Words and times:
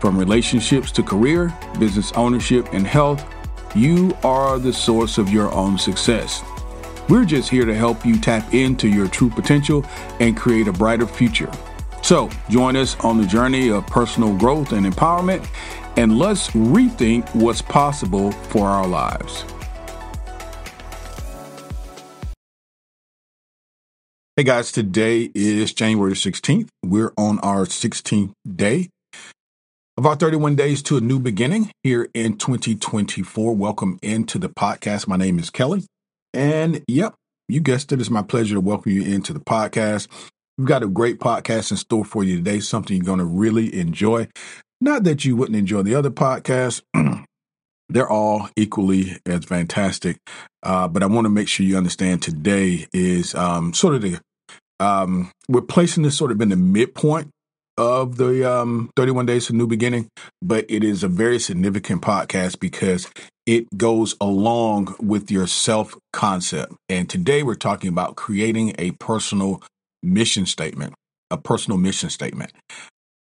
From 0.00 0.16
relationships 0.16 0.90
to 0.92 1.02
career, 1.02 1.54
business 1.78 2.10
ownership, 2.12 2.72
and 2.72 2.86
health, 2.86 3.22
you 3.74 4.16
are 4.24 4.58
the 4.58 4.72
source 4.72 5.18
of 5.18 5.28
your 5.28 5.52
own 5.52 5.76
success. 5.76 6.42
We're 7.10 7.26
just 7.26 7.50
here 7.50 7.66
to 7.66 7.74
help 7.74 8.06
you 8.06 8.18
tap 8.18 8.54
into 8.54 8.88
your 8.88 9.08
true 9.08 9.28
potential 9.28 9.84
and 10.18 10.34
create 10.34 10.68
a 10.68 10.72
brighter 10.72 11.06
future. 11.06 11.50
So, 12.02 12.30
join 12.48 12.76
us 12.76 12.98
on 13.00 13.18
the 13.18 13.26
journey 13.26 13.70
of 13.70 13.86
personal 13.88 14.34
growth 14.38 14.72
and 14.72 14.86
empowerment, 14.86 15.46
and 15.98 16.18
let's 16.18 16.48
rethink 16.48 17.28
what's 17.34 17.60
possible 17.60 18.32
for 18.32 18.68
our 18.68 18.86
lives. 18.86 19.44
Hey 24.34 24.44
guys, 24.44 24.72
today 24.72 25.30
is 25.34 25.74
January 25.74 26.14
16th. 26.14 26.70
We're 26.82 27.12
on 27.18 27.38
our 27.40 27.66
16th 27.66 28.32
day 28.56 28.88
our 30.06 30.16
31 30.16 30.56
days 30.56 30.82
to 30.84 30.96
a 30.96 31.00
new 31.02 31.18
beginning 31.18 31.70
here 31.82 32.08
in 32.14 32.38
2024. 32.38 33.54
Welcome 33.54 33.98
into 34.00 34.38
the 34.38 34.48
podcast. 34.48 35.06
My 35.06 35.18
name 35.18 35.38
is 35.38 35.50
Kelly. 35.50 35.84
And 36.32 36.82
yep, 36.88 37.14
you 37.48 37.60
guessed 37.60 37.92
it. 37.92 38.00
It's 38.00 38.08
my 38.08 38.22
pleasure 38.22 38.54
to 38.54 38.62
welcome 38.62 38.92
you 38.92 39.02
into 39.02 39.34
the 39.34 39.40
podcast. 39.40 40.08
We've 40.56 40.66
got 40.66 40.82
a 40.82 40.88
great 40.88 41.18
podcast 41.18 41.70
in 41.70 41.76
store 41.76 42.06
for 42.06 42.24
you 42.24 42.36
today, 42.36 42.60
something 42.60 42.96
you're 42.96 43.04
going 43.04 43.18
to 43.18 43.26
really 43.26 43.78
enjoy. 43.78 44.28
Not 44.80 45.04
that 45.04 45.26
you 45.26 45.36
wouldn't 45.36 45.58
enjoy 45.58 45.82
the 45.82 45.96
other 45.96 46.10
podcasts. 46.10 46.80
They're 47.90 48.08
all 48.08 48.48
equally 48.56 49.18
as 49.26 49.44
fantastic. 49.44 50.16
Uh, 50.62 50.88
but 50.88 51.02
I 51.02 51.06
want 51.06 51.26
to 51.26 51.30
make 51.30 51.48
sure 51.48 51.66
you 51.66 51.76
understand 51.76 52.22
today 52.22 52.86
is 52.94 53.34
um, 53.34 53.74
sort 53.74 53.96
of 53.96 54.00
the, 54.00 54.20
um, 54.78 55.30
we're 55.48 55.60
placing 55.60 56.04
this 56.04 56.16
sort 56.16 56.30
of 56.30 56.40
in 56.40 56.48
the 56.48 56.56
midpoint 56.56 57.28
of 57.76 58.16
the 58.16 58.50
um, 58.50 58.90
31 58.96 59.26
Days 59.26 59.46
to 59.46 59.52
New 59.52 59.66
Beginning, 59.66 60.08
but 60.42 60.66
it 60.68 60.84
is 60.84 61.02
a 61.02 61.08
very 61.08 61.38
significant 61.38 62.02
podcast 62.02 62.60
because 62.60 63.08
it 63.46 63.66
goes 63.76 64.14
along 64.20 64.94
with 65.00 65.30
your 65.30 65.46
self 65.46 65.96
concept. 66.12 66.72
And 66.88 67.08
today 67.08 67.42
we're 67.42 67.54
talking 67.54 67.88
about 67.88 68.16
creating 68.16 68.74
a 68.78 68.92
personal 68.92 69.62
mission 70.02 70.46
statement, 70.46 70.94
a 71.30 71.38
personal 71.38 71.78
mission 71.78 72.10
statement. 72.10 72.52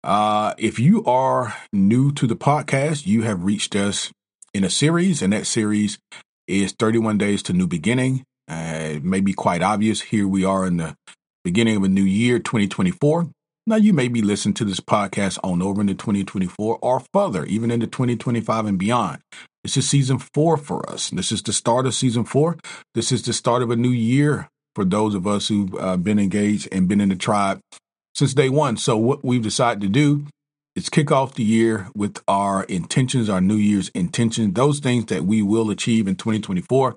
Uh, 0.03 0.55
if 0.59 0.79
you 0.79 1.05
are 1.05 1.57
new 1.73 2.13
to 2.13 2.27
the 2.27 2.37
podcast, 2.37 3.07
you 3.07 3.23
have 3.23 3.45
reached 3.45 3.75
us 3.75 4.13
in 4.53 4.63
a 4.63 4.71
series, 4.71 5.23
and 5.23 5.33
that 5.33 5.47
series 5.47 5.99
is 6.47 6.73
31 6.79 7.19
Days 7.19 7.43
to 7.45 7.53
New 7.53 7.67
Beginning. 7.67 8.23
Uh, 8.49 8.93
it 8.97 9.05
may 9.05 9.21
be 9.21 9.33
quite 9.33 9.63
obvious. 9.63 10.03
Here 10.03 10.29
we 10.29 10.45
are 10.45 10.67
in 10.67 10.77
the 10.77 10.95
beginning 11.43 11.77
of 11.77 11.85
a 11.85 11.89
new 11.89 12.03
year, 12.03 12.39
2024. 12.39 13.31
Now, 13.67 13.77
you 13.77 13.95
may 13.95 14.09
be 14.09 14.21
listening 14.21 14.53
to 14.55 14.65
this 14.67 14.81
podcast 14.81 15.39
on 15.43 15.63
over 15.63 15.81
into 15.81 15.95
2024 15.95 16.79
or 16.83 17.03
further, 17.15 17.47
even 17.47 17.71
into 17.71 17.87
2025 17.87 18.67
and 18.67 18.79
beyond. 18.79 19.23
This 19.63 19.79
is 19.79 19.89
season 19.89 20.19
four 20.19 20.59
for 20.59 20.89
us. 20.91 21.09
This 21.09 21.33
is 21.33 21.43
the 21.43 21.55
start 21.55 21.87
of 21.87 21.95
season 21.95 22.25
four. 22.25 22.59
This 22.93 23.11
is 23.11 23.23
the 23.23 23.33
start 23.33 23.63
of 23.63 23.71
a 23.71 23.77
new 23.77 23.91
year 23.91 24.51
for 24.75 24.85
those 24.85 25.15
of 25.15 25.27
us 25.27 25.49
who've 25.49 25.75
uh, 25.77 25.97
been 25.97 26.19
engaged 26.19 26.69
and 26.73 26.89
been 26.89 27.01
in 27.01 27.09
the 27.09 27.17
tribe 27.17 27.61
since 28.15 28.35
day 28.35 28.51
one. 28.51 28.77
So, 28.77 28.99
what 28.99 29.25
we've 29.25 29.41
decided 29.41 29.81
to 29.81 29.89
do 29.89 30.27
is 30.77 30.91
kick 30.91 31.11
off 31.11 31.35
the 31.35 31.43
year 31.43 31.89
with 31.95 32.23
our 32.29 32.65
intentions, 32.65 33.31
our 33.31 33.41
New 33.41 33.57
Year's 33.57 33.89
intentions, 33.95 34.53
those 34.53 34.79
things 34.81 35.07
that 35.07 35.25
we 35.25 35.41
will 35.41 35.71
achieve 35.71 36.07
in 36.07 36.17
2024. 36.17 36.97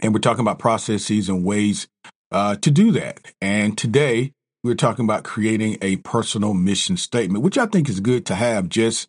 And 0.00 0.14
we're 0.14 0.20
talking 0.20 0.40
about 0.40 0.58
processes 0.58 1.28
and 1.28 1.44
ways 1.44 1.86
uh, 2.32 2.56
to 2.56 2.70
do 2.70 2.92
that. 2.92 3.20
And 3.42 3.76
today, 3.76 4.32
we're 4.66 4.74
talking 4.74 5.04
about 5.04 5.24
creating 5.24 5.78
a 5.80 5.96
personal 5.96 6.52
mission 6.52 6.96
statement, 6.96 7.44
which 7.44 7.56
I 7.56 7.66
think 7.66 7.88
is 7.88 8.00
good 8.00 8.26
to 8.26 8.34
have 8.34 8.68
just 8.68 9.08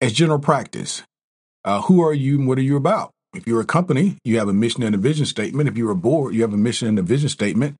as 0.00 0.12
general 0.12 0.38
practice. 0.38 1.02
Uh, 1.64 1.82
who 1.82 2.02
are 2.02 2.14
you 2.14 2.38
and 2.38 2.48
what 2.48 2.58
are 2.58 2.62
you 2.62 2.76
about? 2.76 3.10
If 3.34 3.46
you're 3.46 3.60
a 3.60 3.66
company, 3.66 4.18
you 4.24 4.38
have 4.38 4.48
a 4.48 4.52
mission 4.52 4.82
and 4.82 4.94
a 4.94 4.98
vision 4.98 5.26
statement. 5.26 5.68
If 5.68 5.76
you're 5.76 5.90
a 5.90 5.96
board, 5.96 6.34
you 6.34 6.42
have 6.42 6.52
a 6.52 6.58
mission 6.58 6.88
and 6.88 6.98
a 6.98 7.02
vision 7.02 7.28
statement. 7.28 7.76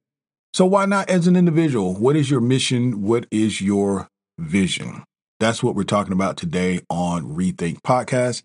So 0.54 0.66
why 0.66 0.86
not 0.86 1.08
as 1.08 1.26
an 1.26 1.36
individual? 1.36 1.94
What 1.94 2.16
is 2.16 2.30
your 2.30 2.40
mission? 2.40 3.02
What 3.02 3.26
is 3.30 3.60
your 3.60 4.08
vision? 4.38 5.04
That's 5.40 5.62
what 5.62 5.74
we're 5.74 5.84
talking 5.84 6.12
about 6.12 6.36
today 6.36 6.80
on 6.88 7.36
Rethink 7.36 7.80
Podcast. 7.82 8.42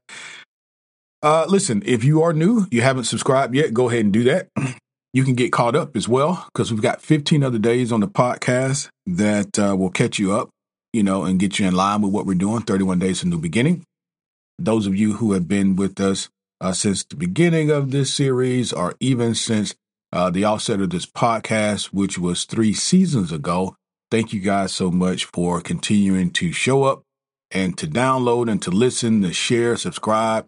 Uh, 1.21 1.45
listen, 1.47 1.81
if 1.85 2.03
you 2.03 2.21
are 2.21 2.33
new, 2.33 2.67
you 2.71 2.81
haven't 2.81 3.05
subscribed 3.05 3.55
yet, 3.55 3.73
go 3.73 3.89
ahead 3.89 4.05
and 4.05 4.13
do 4.13 4.23
that. 4.23 4.49
You 5.17 5.23
can 5.23 5.33
get 5.33 5.51
caught 5.51 5.75
up 5.75 5.95
as 5.95 6.07
well 6.07 6.47
because 6.53 6.71
we've 6.71 6.79
got 6.79 7.01
15 7.01 7.41
other 7.41 7.57
days 7.57 7.91
on 7.91 8.01
the 8.01 8.07
podcast 8.07 8.89
that 9.07 9.57
uh, 9.57 9.75
will 9.75 9.89
catch 9.89 10.19
you 10.19 10.31
up, 10.31 10.51
you 10.93 11.01
know, 11.01 11.23
and 11.23 11.39
get 11.39 11.57
you 11.57 11.67
in 11.67 11.73
line 11.73 12.03
with 12.03 12.11
what 12.13 12.27
we're 12.27 12.35
doing 12.35 12.61
31 12.61 12.99
Days 12.99 13.21
to 13.21 13.27
New 13.27 13.39
Beginning. 13.39 13.81
Those 14.59 14.85
of 14.85 14.95
you 14.95 15.13
who 15.13 15.33
have 15.33 15.47
been 15.47 15.75
with 15.75 15.99
us 15.99 16.29
uh, 16.61 16.71
since 16.71 17.03
the 17.03 17.15
beginning 17.15 17.71
of 17.71 17.89
this 17.89 18.13
series 18.13 18.71
or 18.71 18.93
even 18.99 19.33
since 19.33 19.73
uh, 20.13 20.29
the 20.29 20.43
offset 20.43 20.81
of 20.81 20.91
this 20.91 21.07
podcast, 21.07 21.85
which 21.85 22.19
was 22.19 22.45
three 22.45 22.73
seasons 22.73 23.31
ago, 23.31 23.75
thank 24.11 24.33
you 24.33 24.39
guys 24.39 24.71
so 24.71 24.91
much 24.91 25.25
for 25.25 25.61
continuing 25.61 26.29
to 26.29 26.51
show 26.51 26.83
up 26.83 27.01
and 27.49 27.75
to 27.79 27.87
download 27.87 28.51
and 28.51 28.61
to 28.61 28.69
listen, 28.69 29.23
to 29.23 29.33
share, 29.33 29.77
subscribe, 29.77 30.45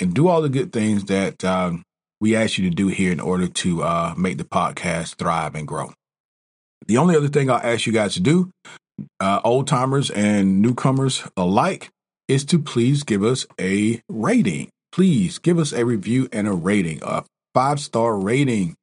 and 0.00 0.14
do 0.14 0.28
all 0.28 0.40
the 0.40 0.48
good 0.48 0.72
things 0.72 1.06
that 1.06 1.42
um, 1.44 1.82
we 2.22 2.36
ask 2.36 2.56
you 2.56 2.70
to 2.70 2.74
do 2.74 2.86
here 2.86 3.10
in 3.10 3.18
order 3.18 3.48
to 3.48 3.82
uh, 3.82 4.14
make 4.16 4.38
the 4.38 4.44
podcast 4.44 5.16
thrive 5.16 5.56
and 5.56 5.66
grow. 5.66 5.92
The 6.86 6.96
only 6.96 7.16
other 7.16 7.26
thing 7.26 7.50
I'll 7.50 7.56
ask 7.56 7.84
you 7.84 7.92
guys 7.92 8.14
to 8.14 8.20
do, 8.20 8.52
uh, 9.18 9.40
old 9.42 9.66
timers 9.66 10.08
and 10.08 10.62
newcomers 10.62 11.24
alike, 11.36 11.90
is 12.28 12.44
to 12.46 12.60
please 12.60 13.02
give 13.02 13.24
us 13.24 13.44
a 13.60 14.00
rating. 14.08 14.68
Please 14.92 15.40
give 15.40 15.58
us 15.58 15.72
a 15.72 15.84
review 15.84 16.28
and 16.32 16.46
a 16.46 16.52
rating. 16.52 17.00
A 17.02 17.24
five 17.54 17.80
star 17.80 18.16
rating 18.16 18.76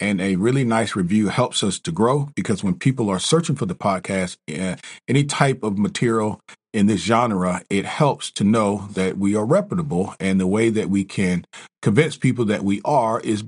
and 0.00 0.18
a 0.22 0.36
really 0.36 0.64
nice 0.64 0.96
review 0.96 1.28
helps 1.28 1.62
us 1.62 1.78
to 1.80 1.92
grow 1.92 2.30
because 2.34 2.64
when 2.64 2.78
people 2.78 3.10
are 3.10 3.18
searching 3.18 3.56
for 3.56 3.66
the 3.66 3.74
podcast, 3.74 4.38
uh, 4.50 4.76
any 5.06 5.24
type 5.24 5.62
of 5.62 5.76
material 5.76 6.40
in 6.76 6.86
this 6.86 7.00
genre, 7.00 7.62
it 7.70 7.86
helps 7.86 8.30
to 8.32 8.44
know 8.44 8.88
that 8.92 9.16
we 9.16 9.34
are 9.34 9.46
reputable. 9.46 10.14
And 10.20 10.38
the 10.38 10.46
way 10.46 10.68
that 10.68 10.90
we 10.90 11.04
can 11.04 11.46
convince 11.80 12.18
people 12.18 12.44
that 12.44 12.62
we 12.62 12.82
are 12.84 13.18
is 13.20 13.44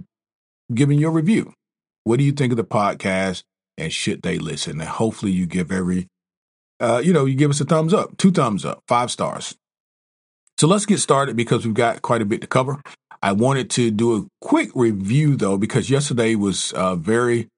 giving 0.73 0.99
your 0.99 1.11
review. 1.11 1.53
What 2.05 2.19
do 2.19 2.25
you 2.25 2.33
think 2.33 2.53
of 2.53 2.57
the 2.57 2.65
podcast? 2.65 3.43
And 3.77 3.93
should 3.93 4.23
they 4.23 4.39
listen? 4.39 4.81
And 4.81 4.89
hopefully 4.89 5.31
you 5.31 5.45
give 5.45 5.71
every, 5.71 6.09
uh, 6.81 7.03
you 7.05 7.13
know, 7.13 7.27
you 7.27 7.35
give 7.35 7.51
us 7.51 7.61
a 7.61 7.67
thumbs 7.67 7.93
up, 7.93 8.17
two 8.17 8.33
thumbs 8.33 8.65
up, 8.65 8.83
five 8.89 9.11
stars. 9.11 9.55
So 10.59 10.67
let's 10.67 10.87
get 10.87 10.99
started 10.99 11.37
because 11.37 11.67
we've 11.67 11.75
got 11.75 12.01
quite 12.01 12.23
a 12.23 12.25
bit 12.25 12.41
to 12.41 12.47
cover. 12.47 12.81
I 13.23 13.33
wanted 13.33 13.69
to 13.71 13.91
do 13.91 14.17
a 14.17 14.27
quick 14.41 14.71
review 14.75 15.37
though, 15.37 15.59
because 15.59 15.91
yesterday 15.91 16.35
was 16.35 16.73
uh, 16.73 16.97
very 16.97 17.49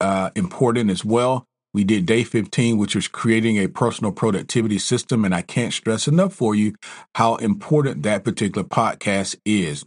uh, 0.00 0.30
important 0.34 0.90
as 0.90 1.04
well. 1.04 1.46
We 1.74 1.84
did 1.84 2.04
day 2.04 2.22
15, 2.22 2.76
which 2.76 2.94
was 2.94 3.08
creating 3.08 3.56
a 3.56 3.68
personal 3.68 4.12
productivity 4.12 4.78
system. 4.78 5.24
And 5.24 5.34
I 5.34 5.42
can't 5.42 5.72
stress 5.72 6.06
enough 6.06 6.34
for 6.34 6.54
you 6.54 6.74
how 7.14 7.36
important 7.36 8.02
that 8.02 8.24
particular 8.24 8.66
podcast 8.66 9.36
is. 9.46 9.84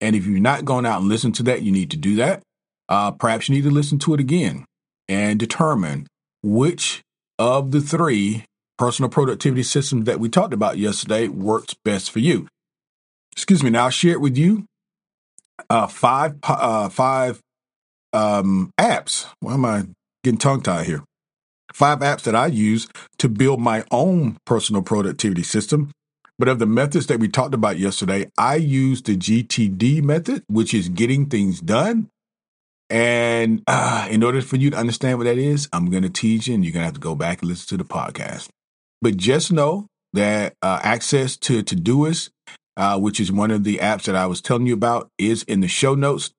And 0.00 0.16
if 0.16 0.26
you're 0.26 0.40
not 0.40 0.64
going 0.64 0.86
out 0.86 1.00
and 1.00 1.08
listen 1.08 1.32
to 1.32 1.42
that, 1.44 1.62
you 1.62 1.72
need 1.72 1.90
to 1.92 1.96
do 1.96 2.16
that. 2.16 2.42
Uh, 2.88 3.10
perhaps 3.12 3.48
you 3.48 3.54
need 3.54 3.64
to 3.64 3.70
listen 3.70 3.98
to 4.00 4.14
it 4.14 4.20
again 4.20 4.64
and 5.08 5.38
determine 5.38 6.06
which 6.42 7.02
of 7.38 7.70
the 7.70 7.80
three 7.80 8.44
personal 8.76 9.08
productivity 9.08 9.62
systems 9.62 10.06
that 10.06 10.20
we 10.20 10.28
talked 10.28 10.54
about 10.54 10.78
yesterday 10.78 11.28
works 11.28 11.74
best 11.84 12.10
for 12.10 12.20
you. 12.20 12.48
Excuse 13.32 13.62
me. 13.62 13.70
Now 13.70 13.84
I'll 13.84 13.90
share 13.90 14.12
it 14.12 14.20
with 14.20 14.36
you. 14.36 14.64
Uh, 15.68 15.86
five, 15.86 16.36
uh, 16.44 16.88
five 16.88 17.40
um, 18.12 18.70
apps. 18.80 19.26
Why 19.40 19.54
am 19.54 19.64
I 19.64 19.84
getting 20.24 20.38
tongue 20.38 20.62
tied 20.62 20.86
here? 20.86 21.04
Five 21.72 22.00
apps 22.00 22.22
that 22.22 22.34
I 22.34 22.46
use 22.46 22.88
to 23.18 23.28
build 23.28 23.60
my 23.60 23.84
own 23.90 24.38
personal 24.44 24.82
productivity 24.82 25.42
system. 25.42 25.90
But 26.38 26.48
of 26.48 26.60
the 26.60 26.66
methods 26.66 27.08
that 27.08 27.18
we 27.18 27.28
talked 27.28 27.54
about 27.54 27.78
yesterday, 27.78 28.30
I 28.38 28.56
use 28.56 29.02
the 29.02 29.16
GTD 29.16 30.02
method, 30.02 30.44
which 30.46 30.72
is 30.72 30.88
getting 30.88 31.26
things 31.26 31.60
done. 31.60 32.08
And 32.90 33.62
uh, 33.66 34.06
in 34.10 34.22
order 34.22 34.40
for 34.40 34.56
you 34.56 34.70
to 34.70 34.76
understand 34.76 35.18
what 35.18 35.24
that 35.24 35.36
is, 35.36 35.68
I'm 35.72 35.90
going 35.90 36.04
to 36.04 36.10
teach 36.10 36.46
you, 36.46 36.54
and 36.54 36.64
you're 36.64 36.72
going 36.72 36.82
to 36.82 36.86
have 36.86 36.94
to 36.94 37.00
go 37.00 37.14
back 37.14 37.42
and 37.42 37.48
listen 37.48 37.76
to 37.76 37.82
the 37.82 37.88
podcast. 37.88 38.48
But 39.02 39.16
just 39.16 39.52
know 39.52 39.86
that 40.12 40.54
uh, 40.62 40.80
access 40.82 41.36
to 41.38 41.62
Todoist, 41.62 42.30
uh, 42.76 42.98
which 42.98 43.20
is 43.20 43.30
one 43.30 43.50
of 43.50 43.64
the 43.64 43.78
apps 43.78 44.04
that 44.04 44.16
I 44.16 44.26
was 44.26 44.40
telling 44.40 44.66
you 44.66 44.74
about, 44.74 45.08
is 45.18 45.42
in 45.42 45.60
the 45.60 45.68
show 45.68 45.94
notes. 45.94 46.30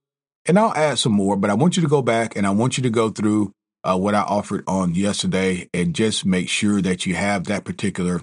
And 0.47 0.57
I'll 0.57 0.73
add 0.73 0.97
some 0.97 1.11
more, 1.11 1.35
but 1.35 1.49
I 1.49 1.53
want 1.53 1.75
you 1.75 1.83
to 1.83 1.89
go 1.89 2.01
back 2.01 2.35
and 2.35 2.47
I 2.47 2.51
want 2.51 2.77
you 2.77 2.83
to 2.83 2.89
go 2.89 3.09
through 3.09 3.51
uh, 3.83 3.97
what 3.97 4.15
I 4.15 4.21
offered 4.21 4.63
on 4.67 4.95
yesterday 4.95 5.69
and 5.73 5.95
just 5.95 6.25
make 6.25 6.49
sure 6.49 6.81
that 6.81 7.05
you 7.05 7.15
have 7.15 7.45
that 7.45 7.63
particular 7.63 8.21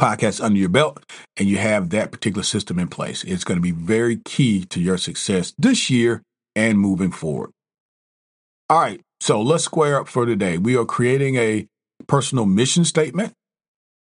podcast 0.00 0.42
under 0.42 0.58
your 0.58 0.68
belt 0.68 1.04
and 1.36 1.48
you 1.48 1.58
have 1.58 1.90
that 1.90 2.10
particular 2.10 2.42
system 2.42 2.78
in 2.78 2.88
place. 2.88 3.24
It's 3.24 3.44
going 3.44 3.58
to 3.58 3.62
be 3.62 3.70
very 3.70 4.16
key 4.24 4.64
to 4.66 4.80
your 4.80 4.98
success 4.98 5.54
this 5.58 5.90
year 5.90 6.22
and 6.56 6.78
moving 6.78 7.12
forward. 7.12 7.50
All 8.68 8.80
right, 8.80 9.00
so 9.20 9.40
let's 9.42 9.64
square 9.64 10.00
up 10.00 10.08
for 10.08 10.24
today. 10.26 10.58
We 10.58 10.76
are 10.76 10.84
creating 10.84 11.36
a 11.36 11.66
personal 12.06 12.46
mission 12.46 12.84
statement, 12.84 13.32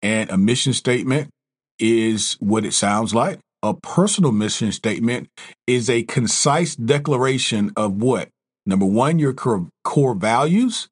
and 0.02 0.30
a 0.30 0.36
mission 0.36 0.72
statement 0.72 1.30
is 1.78 2.34
what 2.40 2.64
it 2.64 2.74
sounds 2.74 3.14
like. 3.14 3.40
A 3.62 3.74
personal 3.74 4.30
mission 4.30 4.70
statement 4.72 5.28
is 5.66 5.90
a 5.90 6.04
concise 6.04 6.76
declaration 6.76 7.72
of 7.76 8.00
what? 8.00 8.28
Number 8.68 8.84
one, 8.84 9.18
your 9.18 9.32
core 9.32 10.14
values. 10.14 10.88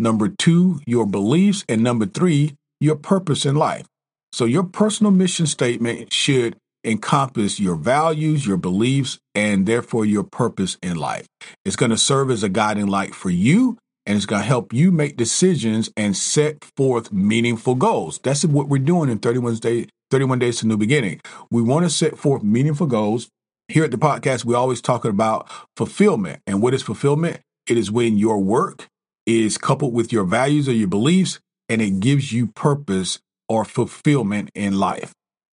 Number 0.00 0.28
two, 0.28 0.80
your 0.84 1.06
beliefs. 1.06 1.64
And 1.68 1.82
number 1.82 2.04
three, 2.04 2.56
your 2.80 2.96
purpose 2.96 3.46
in 3.46 3.54
life. 3.54 3.86
So 4.32 4.46
your 4.46 4.64
personal 4.64 5.12
mission 5.12 5.46
statement 5.46 6.12
should 6.12 6.56
encompass 6.84 7.60
your 7.60 7.76
values, 7.76 8.46
your 8.46 8.56
beliefs, 8.56 9.18
and 9.34 9.64
therefore 9.64 10.04
your 10.04 10.24
purpose 10.24 10.76
in 10.82 10.96
life. 10.96 11.26
It's 11.64 11.76
going 11.76 11.92
to 11.92 11.96
serve 11.96 12.32
as 12.32 12.42
a 12.42 12.48
guiding 12.48 12.88
light 12.88 13.14
for 13.14 13.30
you 13.30 13.78
and 14.06 14.16
it's 14.16 14.26
going 14.26 14.42
to 14.42 14.48
help 14.48 14.72
you 14.72 14.90
make 14.90 15.16
decisions 15.16 15.88
and 15.96 16.16
set 16.16 16.64
forth 16.76 17.12
meaningful 17.12 17.76
goals. 17.76 18.18
That's 18.24 18.44
what 18.44 18.68
we're 18.68 18.78
doing 18.78 19.08
in 19.08 19.20
31 19.20 19.56
days, 19.56 19.86
31 20.10 20.40
days 20.40 20.58
to 20.58 20.66
new 20.66 20.76
beginning. 20.76 21.20
We 21.48 21.62
want 21.62 21.84
to 21.84 21.90
set 21.90 22.18
forth 22.18 22.42
meaningful 22.42 22.88
goals. 22.88 23.28
Here 23.70 23.84
at 23.84 23.92
the 23.92 23.98
podcast, 23.98 24.44
we're 24.44 24.56
always 24.56 24.80
talking 24.80 25.12
about 25.12 25.48
fulfillment. 25.76 26.42
And 26.44 26.60
what 26.60 26.74
is 26.74 26.82
fulfillment? 26.82 27.40
It 27.68 27.78
is 27.78 27.88
when 27.88 28.18
your 28.18 28.40
work 28.40 28.88
is 29.26 29.58
coupled 29.58 29.94
with 29.94 30.12
your 30.12 30.24
values 30.24 30.68
or 30.68 30.72
your 30.72 30.88
beliefs 30.88 31.38
and 31.68 31.80
it 31.80 32.00
gives 32.00 32.32
you 32.32 32.48
purpose 32.48 33.20
or 33.48 33.64
fulfillment 33.64 34.50
in 34.56 34.76
life. 34.76 35.12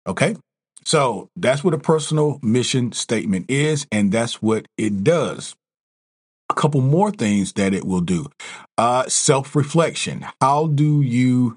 Okay? 0.09 0.35
So 0.85 1.29
that's 1.37 1.62
what 1.62 1.73
a 1.73 1.79
personal 1.79 2.41
mission 2.43 2.91
statement 2.91 3.49
is, 3.49 3.87
and 3.93 4.11
that's 4.11 4.43
what 4.43 4.67
it 4.77 5.05
does. 5.05 5.55
A 6.51 6.55
couple 6.55 6.81
more 6.81 7.13
things 7.13 7.53
that 7.53 7.73
it 7.75 7.85
will 7.85 8.01
do. 8.01 8.27
Uh, 8.77 9.09
self 9.09 9.55
reflection. 9.55 10.27
How 10.41 10.67
do 10.67 11.01
you, 11.01 11.56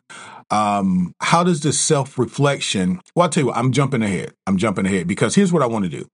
um, 0.51 1.13
how 1.19 1.43
does 1.43 1.61
this 1.61 1.81
self 1.81 2.19
reflection? 2.19 3.01
Well, 3.15 3.23
I'll 3.23 3.29
tell 3.29 3.41
you 3.41 3.47
what, 3.47 3.57
I'm 3.57 3.71
jumping 3.71 4.03
ahead. 4.03 4.33
I'm 4.45 4.57
jumping 4.57 4.85
ahead 4.85 5.07
because 5.07 5.33
here's 5.33 5.51
what 5.51 5.63
I 5.63 5.65
want 5.65 5.85
to 5.85 5.89
do, 5.89 6.05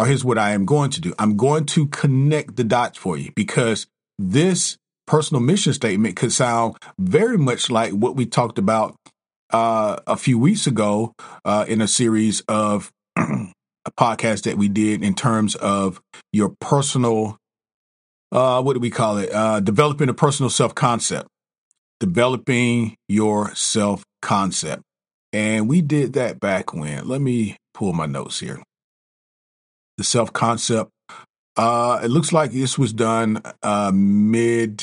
or 0.00 0.06
here's 0.06 0.24
what 0.24 0.38
I 0.38 0.52
am 0.52 0.64
going 0.64 0.88
to 0.92 1.00
do. 1.02 1.12
I'm 1.18 1.36
going 1.36 1.66
to 1.66 1.86
connect 1.88 2.56
the 2.56 2.64
dots 2.64 2.96
for 2.96 3.18
you 3.18 3.32
because 3.36 3.86
this 4.18 4.78
personal 5.06 5.42
mission 5.42 5.74
statement 5.74 6.16
could 6.16 6.32
sound 6.32 6.76
very 6.98 7.36
much 7.36 7.68
like 7.68 7.92
what 7.92 8.16
we 8.16 8.24
talked 8.24 8.56
about 8.56 8.96
uh, 9.50 9.98
a 10.06 10.16
few 10.16 10.38
weeks 10.38 10.66
ago 10.66 11.12
uh, 11.44 11.66
in 11.68 11.82
a 11.82 11.86
series 11.86 12.40
of 12.48 12.90
a 13.18 13.90
podcast 13.98 14.44
that 14.44 14.56
we 14.56 14.68
did 14.68 15.04
in 15.04 15.12
terms 15.12 15.54
of 15.56 16.00
your 16.32 16.54
personal, 16.62 17.36
uh, 18.32 18.62
what 18.62 18.72
do 18.72 18.80
we 18.80 18.88
call 18.88 19.18
it? 19.18 19.30
Uh, 19.30 19.60
developing 19.60 20.08
a 20.08 20.14
personal 20.14 20.48
self 20.48 20.74
concept, 20.74 21.28
developing 21.98 22.94
your 23.06 23.54
self 23.54 24.02
concept. 24.22 24.80
And 25.34 25.68
we 25.68 25.82
did 25.82 26.14
that 26.14 26.40
back 26.40 26.72
when. 26.72 27.06
Let 27.06 27.20
me 27.20 27.58
pull 27.74 27.92
my 27.92 28.06
notes 28.06 28.40
here. 28.40 28.62
The 30.00 30.04
self 30.04 30.32
concept. 30.32 30.90
Uh, 31.58 32.00
it 32.02 32.08
looks 32.08 32.32
like 32.32 32.52
this 32.52 32.78
was 32.78 32.94
done 32.94 33.42
uh, 33.62 33.92
mid 33.94 34.82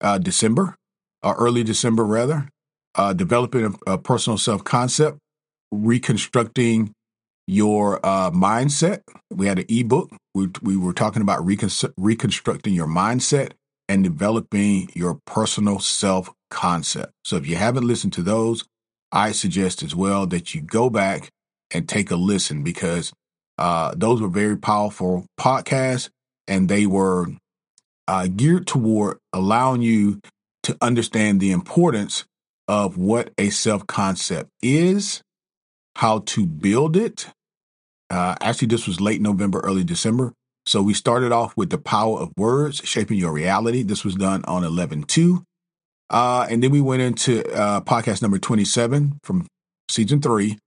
uh, 0.00 0.18
December 0.18 0.76
or 1.20 1.34
early 1.34 1.64
December, 1.64 2.04
rather 2.04 2.48
uh, 2.94 3.12
developing 3.12 3.76
a, 3.88 3.94
a 3.94 3.98
personal 3.98 4.38
self 4.38 4.62
concept, 4.62 5.18
reconstructing 5.72 6.92
your 7.48 7.98
uh, 8.06 8.30
mindset. 8.30 9.00
We 9.32 9.48
had 9.48 9.58
an 9.58 9.64
ebook. 9.68 10.12
We, 10.32 10.50
we 10.62 10.76
were 10.76 10.92
talking 10.92 11.22
about 11.22 11.44
recon- 11.44 11.92
reconstructing 11.96 12.72
your 12.72 12.86
mindset 12.86 13.54
and 13.88 14.04
developing 14.04 14.90
your 14.94 15.18
personal 15.26 15.80
self 15.80 16.32
concept. 16.50 17.12
So 17.24 17.34
if 17.34 17.48
you 17.48 17.56
haven't 17.56 17.84
listened 17.84 18.12
to 18.12 18.22
those, 18.22 18.62
I 19.10 19.32
suggest 19.32 19.82
as 19.82 19.96
well 19.96 20.24
that 20.28 20.54
you 20.54 20.60
go 20.60 20.88
back 20.88 21.30
and 21.72 21.88
take 21.88 22.12
a 22.12 22.16
listen 22.16 22.62
because 22.62 23.12
uh, 23.58 23.94
those 23.96 24.20
were 24.20 24.28
very 24.28 24.56
powerful 24.56 25.26
podcasts 25.38 26.10
and 26.46 26.68
they 26.68 26.86
were 26.86 27.26
uh, 28.08 28.28
geared 28.28 28.66
toward 28.66 29.18
allowing 29.32 29.82
you 29.82 30.20
to 30.62 30.76
understand 30.80 31.40
the 31.40 31.52
importance 31.52 32.24
of 32.68 32.96
what 32.96 33.32
a 33.38 33.50
self 33.50 33.86
concept 33.86 34.50
is, 34.62 35.22
how 35.96 36.20
to 36.20 36.46
build 36.46 36.96
it. 36.96 37.28
Uh, 38.10 38.34
actually, 38.40 38.68
this 38.68 38.86
was 38.86 39.00
late 39.00 39.20
November, 39.20 39.60
early 39.60 39.84
December. 39.84 40.32
So 40.64 40.82
we 40.82 40.94
started 40.94 41.30
off 41.30 41.56
with 41.56 41.70
the 41.70 41.78
power 41.78 42.18
of 42.18 42.32
words 42.36 42.80
shaping 42.84 43.18
your 43.18 43.32
reality. 43.32 43.82
This 43.82 44.04
was 44.04 44.16
done 44.16 44.44
on 44.46 44.64
11 44.64 45.04
2. 45.04 45.44
Uh, 46.10 46.46
and 46.50 46.62
then 46.62 46.70
we 46.70 46.80
went 46.80 47.02
into 47.02 47.44
uh, 47.52 47.80
podcast 47.80 48.22
number 48.22 48.38
27 48.38 49.18
from 49.22 49.46
season 49.88 50.20
three. 50.20 50.58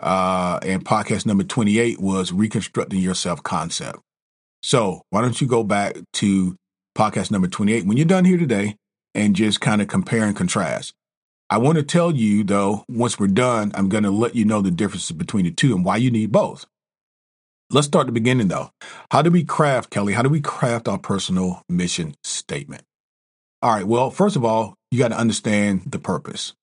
Uh, 0.00 0.60
and 0.62 0.84
podcast 0.84 1.26
number 1.26 1.44
28 1.44 2.00
was 2.00 2.32
reconstructing 2.32 3.00
your 3.00 3.14
self 3.14 3.42
concept. 3.42 3.98
So 4.62 5.02
why 5.10 5.22
don't 5.22 5.40
you 5.40 5.46
go 5.46 5.64
back 5.64 5.96
to 6.14 6.56
podcast 6.96 7.30
number 7.30 7.48
28 7.48 7.86
when 7.86 7.96
you're 7.96 8.06
done 8.06 8.24
here 8.24 8.38
today 8.38 8.76
and 9.14 9.36
just 9.36 9.60
kind 9.60 9.80
of 9.80 9.88
compare 9.88 10.24
and 10.24 10.36
contrast. 10.36 10.94
I 11.50 11.58
want 11.58 11.78
to 11.78 11.82
tell 11.82 12.14
you, 12.14 12.44
though, 12.44 12.84
once 12.88 13.18
we're 13.18 13.28
done, 13.28 13.72
I'm 13.74 13.88
going 13.88 14.04
to 14.04 14.10
let 14.10 14.34
you 14.34 14.44
know 14.44 14.60
the 14.60 14.70
differences 14.70 15.12
between 15.12 15.44
the 15.44 15.50
two 15.50 15.74
and 15.74 15.84
why 15.84 15.96
you 15.96 16.10
need 16.10 16.30
both. 16.30 16.66
Let's 17.70 17.86
start 17.86 18.06
the 18.06 18.12
beginning, 18.12 18.48
though. 18.48 18.70
How 19.10 19.22
do 19.22 19.30
we 19.30 19.44
craft, 19.44 19.90
Kelly? 19.90 20.12
How 20.12 20.22
do 20.22 20.28
we 20.28 20.40
craft 20.40 20.88
our 20.88 20.98
personal 20.98 21.62
mission 21.68 22.14
statement? 22.22 22.82
All 23.62 23.72
right. 23.72 23.86
Well, 23.86 24.10
first 24.10 24.36
of 24.36 24.44
all, 24.44 24.74
you 24.90 24.98
got 24.98 25.08
to 25.08 25.18
understand 25.18 25.82
the 25.86 25.98
purpose. 25.98 26.54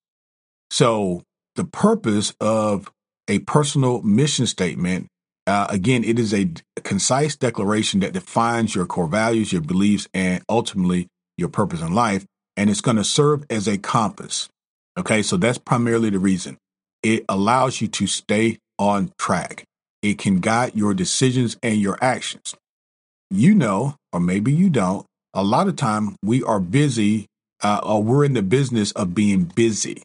So, 0.69 1.23
the 1.55 1.65
purpose 1.65 2.33
of 2.39 2.91
a 3.27 3.39
personal 3.39 4.01
mission 4.03 4.47
statement, 4.47 5.07
uh, 5.47 5.67
again, 5.69 6.03
it 6.03 6.19
is 6.19 6.33
a 6.33 6.51
concise 6.83 7.35
declaration 7.35 8.01
that 8.01 8.13
defines 8.13 8.75
your 8.75 8.85
core 8.85 9.07
values, 9.07 9.53
your 9.53 9.61
beliefs, 9.61 10.07
and 10.13 10.43
ultimately 10.49 11.07
your 11.37 11.49
purpose 11.49 11.81
in 11.81 11.93
life. 11.93 12.25
And 12.57 12.69
it's 12.69 12.81
going 12.81 12.97
to 12.97 13.03
serve 13.03 13.45
as 13.49 13.67
a 13.67 13.77
compass 13.77 14.47
Okay, 14.97 15.23
so 15.23 15.37
that's 15.37 15.57
primarily 15.57 16.09
the 16.11 16.19
reason. 16.19 16.57
It 17.03 17.25
allows 17.27 17.81
you 17.81 17.87
to 17.89 18.07
stay 18.07 18.59
on 18.79 19.11
track. 19.19 19.65
It 20.01 20.19
can 20.19 20.39
guide 20.39 20.73
your 20.75 20.93
decisions 20.93 21.57
and 21.63 21.81
your 21.81 21.97
actions. 22.01 22.55
You 23.31 23.55
know, 23.55 23.95
or 24.13 24.19
maybe 24.21 24.53
you 24.53 24.69
don't, 24.69 25.05
a 25.33 25.43
lot 25.43 25.67
of 25.67 25.75
time 25.75 26.15
we 26.23 26.43
are 26.43 26.59
busy 26.59 27.25
uh, 27.63 27.81
or 27.83 28.03
we're 28.03 28.23
in 28.23 28.33
the 28.33 28.43
business 28.43 28.91
of 28.93 29.15
being 29.15 29.45
busy. 29.45 30.03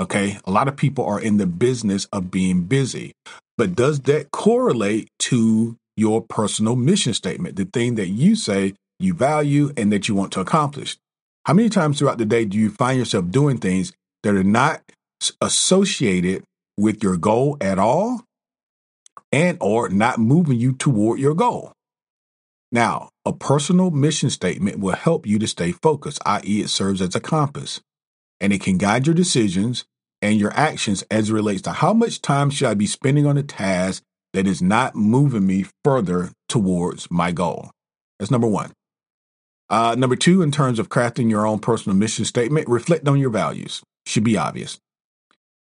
Okay, 0.00 0.38
a 0.44 0.50
lot 0.50 0.66
of 0.66 0.76
people 0.76 1.04
are 1.04 1.20
in 1.20 1.36
the 1.36 1.46
business 1.46 2.06
of 2.06 2.30
being 2.30 2.62
busy. 2.64 3.12
But 3.58 3.76
does 3.76 4.00
that 4.00 4.30
correlate 4.30 5.08
to 5.20 5.76
your 5.96 6.22
personal 6.22 6.74
mission 6.74 7.12
statement, 7.12 7.56
the 7.56 7.66
thing 7.66 7.96
that 7.96 8.08
you 8.08 8.34
say 8.34 8.74
you 8.98 9.12
value 9.12 9.72
and 9.76 9.92
that 9.92 10.08
you 10.08 10.14
want 10.14 10.32
to 10.32 10.40
accomplish? 10.40 10.96
How 11.44 11.52
many 11.52 11.68
times 11.68 11.98
throughout 11.98 12.18
the 12.18 12.24
day 12.24 12.46
do 12.46 12.58
you 12.58 12.70
find 12.70 12.98
yourself 12.98 13.30
doing 13.30 13.58
things 13.58 13.92
that 14.22 14.34
are 14.34 14.42
not 14.42 14.80
associated 15.40 16.44
with 16.76 17.02
your 17.02 17.16
goal 17.16 17.56
at 17.60 17.78
all 17.78 18.22
and 19.32 19.58
or 19.60 19.88
not 19.88 20.18
moving 20.18 20.58
you 20.58 20.72
toward 20.72 21.20
your 21.20 21.34
goal. 21.34 21.72
Now, 22.72 23.10
a 23.24 23.32
personal 23.32 23.90
mission 23.90 24.30
statement 24.30 24.78
will 24.78 24.94
help 24.94 25.26
you 25.26 25.38
to 25.38 25.46
stay 25.46 25.72
focused, 25.72 26.20
i.e., 26.24 26.62
it 26.62 26.68
serves 26.70 27.02
as 27.02 27.14
a 27.14 27.20
compass, 27.20 27.80
and 28.40 28.52
it 28.52 28.62
can 28.62 28.78
guide 28.78 29.06
your 29.06 29.14
decisions 29.14 29.84
and 30.22 30.38
your 30.38 30.52
actions 30.52 31.02
as 31.10 31.30
it 31.30 31.34
relates 31.34 31.62
to 31.62 31.72
how 31.72 31.92
much 31.92 32.20
time 32.22 32.50
should 32.50 32.68
I 32.68 32.74
be 32.74 32.86
spending 32.86 33.26
on 33.26 33.38
a 33.38 33.42
task 33.42 34.02
that 34.32 34.46
is 34.46 34.62
not 34.62 34.94
moving 34.94 35.46
me 35.46 35.66
further 35.84 36.30
towards 36.48 37.10
my 37.10 37.32
goal. 37.32 37.70
That's 38.18 38.30
number 38.30 38.46
one. 38.46 38.72
Uh, 39.68 39.94
number 39.96 40.16
two, 40.16 40.42
in 40.42 40.50
terms 40.50 40.78
of 40.78 40.88
crafting 40.88 41.30
your 41.30 41.46
own 41.46 41.58
personal 41.58 41.96
mission 41.96 42.24
statement, 42.24 42.68
reflect 42.68 43.06
on 43.06 43.18
your 43.18 43.30
values 43.30 43.82
should 44.06 44.24
be 44.24 44.36
obvious. 44.36 44.78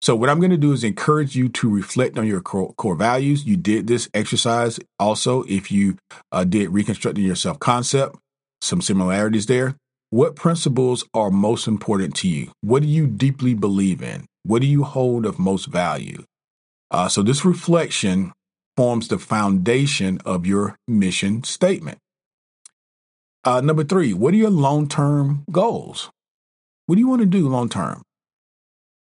So, 0.02 0.18
what 0.18 0.30
I'm 0.30 0.40
going 0.40 0.52
to 0.52 0.58
do 0.58 0.74
is 0.74 0.84
encourage 0.84 1.34
you 1.34 1.48
to 1.48 1.70
reflect 1.70 2.18
on 2.18 2.28
your 2.28 2.42
core, 2.42 2.74
core 2.74 2.96
values. 2.96 3.46
You 3.46 3.56
did 3.56 3.88
this 3.88 4.10
exercise 4.14 4.78
also 5.00 5.44
if 5.44 5.72
you 5.72 5.98
uh, 6.34 6.44
did 6.44 6.72
reconstructing 6.72 7.24
your 7.24 7.38
self 7.38 7.60
concept, 7.60 8.18
some 8.62 8.82
similarities 8.82 9.46
there. 9.46 9.78
What 10.10 10.36
principles 10.36 11.06
are 11.14 11.32
most 11.32 11.68
important 11.68 12.16
to 12.18 12.28
you? 12.28 12.52
What 12.60 12.84
do 12.84 12.90
you 12.90 13.08
deeply 13.08 13.54
believe 13.54 14.04
in? 14.04 14.26
What 14.44 14.62
do 14.62 14.68
you 14.68 14.84
hold 14.84 15.26
of 15.26 15.40
most 15.40 15.66
value? 15.66 16.24
Uh, 16.92 17.08
so 17.08 17.24
this 17.24 17.44
reflection 17.46 18.34
forms 18.76 19.08
the 19.08 19.18
foundation 19.18 20.20
of 20.26 20.46
your 20.46 20.78
mission 20.88 21.44
statement. 21.44 21.98
Uh, 23.46 23.62
number 23.62 23.84
three, 23.84 24.14
what 24.14 24.34
are 24.34 24.38
your 24.38 24.50
long 24.50 24.88
term 24.88 25.44
goals? 25.52 26.10
What 26.86 26.96
do 26.96 27.00
you 27.00 27.08
want 27.08 27.22
to 27.22 27.26
do 27.26 27.48
long 27.48 27.70
term? 27.70 28.04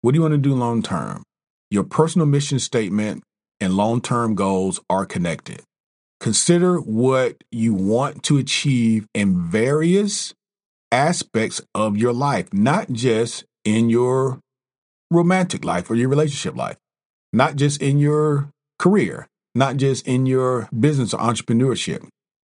What 0.01 0.11
do 0.11 0.17
you 0.17 0.21
want 0.21 0.33
to 0.33 0.37
do 0.37 0.53
long 0.53 0.81
term? 0.81 1.23
Your 1.69 1.83
personal 1.83 2.27
mission 2.27 2.59
statement 2.59 3.23
and 3.59 3.73
long 3.73 4.01
term 4.01 4.35
goals 4.35 4.79
are 4.89 5.05
connected. 5.05 5.61
Consider 6.19 6.77
what 6.77 7.37
you 7.51 7.73
want 7.73 8.23
to 8.23 8.37
achieve 8.37 9.07
in 9.13 9.49
various 9.49 10.33
aspects 10.91 11.61
of 11.73 11.95
your 11.95 12.13
life, 12.13 12.51
not 12.53 12.91
just 12.91 13.45
in 13.63 13.89
your 13.89 14.39
romantic 15.11 15.65
life 15.65 15.89
or 15.89 15.95
your 15.95 16.09
relationship 16.09 16.55
life, 16.55 16.77
not 17.33 17.55
just 17.55 17.81
in 17.81 17.99
your 17.99 18.49
career, 18.77 19.27
not 19.55 19.77
just 19.77 20.07
in 20.07 20.25
your 20.25 20.69
business 20.77 21.13
or 21.13 21.19
entrepreneurship, 21.19 22.07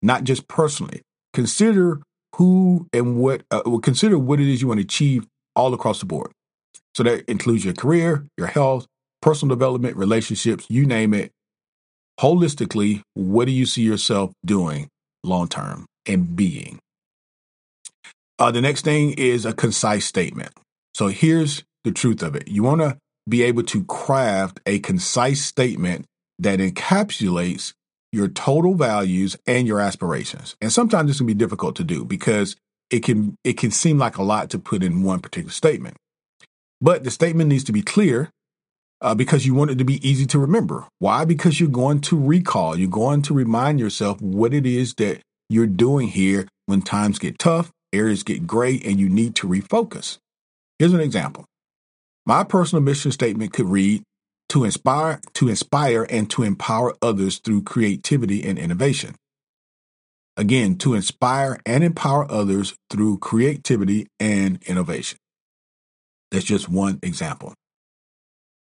not 0.02 0.24
just 0.24 0.48
personally. 0.48 1.02
Consider 1.32 2.00
who 2.36 2.86
and 2.92 3.18
what, 3.18 3.42
uh, 3.50 3.62
consider 3.82 4.18
what 4.18 4.40
it 4.40 4.48
is 4.48 4.62
you 4.62 4.68
want 4.68 4.78
to 4.78 4.84
achieve 4.84 5.26
all 5.54 5.74
across 5.74 6.00
the 6.00 6.06
board. 6.06 6.32
So 6.94 7.02
that 7.02 7.28
includes 7.30 7.64
your 7.64 7.74
career, 7.74 8.26
your 8.36 8.48
health, 8.48 8.86
personal 9.22 9.54
development, 9.54 9.96
relationships, 9.96 10.66
you 10.68 10.86
name 10.86 11.14
it. 11.14 11.30
Holistically, 12.20 13.02
what 13.14 13.46
do 13.46 13.52
you 13.52 13.64
see 13.66 13.82
yourself 13.82 14.32
doing 14.44 14.88
long 15.22 15.48
term 15.48 15.86
and 16.06 16.34
being? 16.36 16.78
Uh, 18.38 18.50
the 18.50 18.60
next 18.60 18.84
thing 18.84 19.12
is 19.12 19.44
a 19.44 19.52
concise 19.52 20.06
statement. 20.06 20.52
So 20.94 21.08
here's 21.08 21.62
the 21.84 21.92
truth 21.92 22.22
of 22.22 22.34
it. 22.34 22.48
You 22.48 22.62
want 22.62 22.80
to 22.80 22.98
be 23.28 23.42
able 23.42 23.62
to 23.64 23.84
craft 23.84 24.60
a 24.66 24.78
concise 24.80 25.42
statement 25.42 26.06
that 26.38 26.58
encapsulates 26.58 27.74
your 28.12 28.28
total 28.28 28.74
values 28.74 29.36
and 29.46 29.68
your 29.68 29.80
aspirations. 29.80 30.56
And 30.60 30.72
sometimes 30.72 31.08
this 31.08 31.18
can 31.18 31.26
be 31.26 31.34
difficult 31.34 31.76
to 31.76 31.84
do 31.84 32.04
because 32.04 32.56
it 32.90 33.04
can 33.04 33.36
it 33.44 33.56
can 33.56 33.70
seem 33.70 33.98
like 33.98 34.16
a 34.16 34.22
lot 34.22 34.50
to 34.50 34.58
put 34.58 34.82
in 34.82 35.04
one 35.04 35.20
particular 35.20 35.52
statement. 35.52 35.96
But 36.80 37.04
the 37.04 37.10
statement 37.10 37.48
needs 37.48 37.64
to 37.64 37.72
be 37.72 37.82
clear 37.82 38.30
uh, 39.00 39.14
because 39.14 39.46
you 39.46 39.54
want 39.54 39.70
it 39.70 39.78
to 39.78 39.84
be 39.84 40.06
easy 40.06 40.26
to 40.26 40.38
remember. 40.38 40.86
Why? 40.98 41.24
Because 41.24 41.60
you're 41.60 41.68
going 41.68 42.00
to 42.02 42.18
recall, 42.18 42.76
you're 42.78 42.88
going 42.88 43.22
to 43.22 43.34
remind 43.34 43.78
yourself 43.78 44.20
what 44.20 44.52
it 44.52 44.66
is 44.66 44.94
that 44.94 45.20
you're 45.48 45.66
doing 45.66 46.08
here 46.08 46.48
when 46.66 46.82
times 46.82 47.18
get 47.18 47.38
tough, 47.38 47.70
areas 47.92 48.22
get 48.22 48.46
gray, 48.46 48.80
and 48.84 48.98
you 48.98 49.08
need 49.08 49.34
to 49.36 49.48
refocus. 49.48 50.18
Here's 50.78 50.92
an 50.94 51.00
example. 51.00 51.44
My 52.30 52.44
personal 52.44 52.80
mission 52.80 53.10
statement 53.10 53.52
could 53.52 53.68
read 53.68 54.04
to 54.50 54.62
inspire, 54.62 55.20
to 55.34 55.48
inspire 55.48 56.06
and 56.08 56.30
to 56.30 56.44
empower 56.44 56.94
others 57.02 57.40
through 57.40 57.64
creativity 57.64 58.44
and 58.44 58.56
innovation. 58.56 59.16
Again, 60.36 60.76
to 60.76 60.94
inspire 60.94 61.58
and 61.66 61.82
empower 61.82 62.30
others 62.30 62.76
through 62.88 63.18
creativity 63.18 64.06
and 64.20 64.62
innovation. 64.66 65.18
That's 66.30 66.44
just 66.44 66.68
one 66.68 67.00
example. 67.02 67.52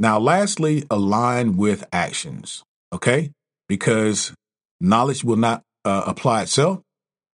Now, 0.00 0.18
lastly, 0.18 0.82
align 0.90 1.56
with 1.56 1.84
actions, 1.92 2.64
okay? 2.92 3.30
Because 3.68 4.34
knowledge 4.80 5.22
will 5.22 5.36
not 5.36 5.62
uh, 5.84 6.02
apply 6.08 6.42
itself. 6.42 6.80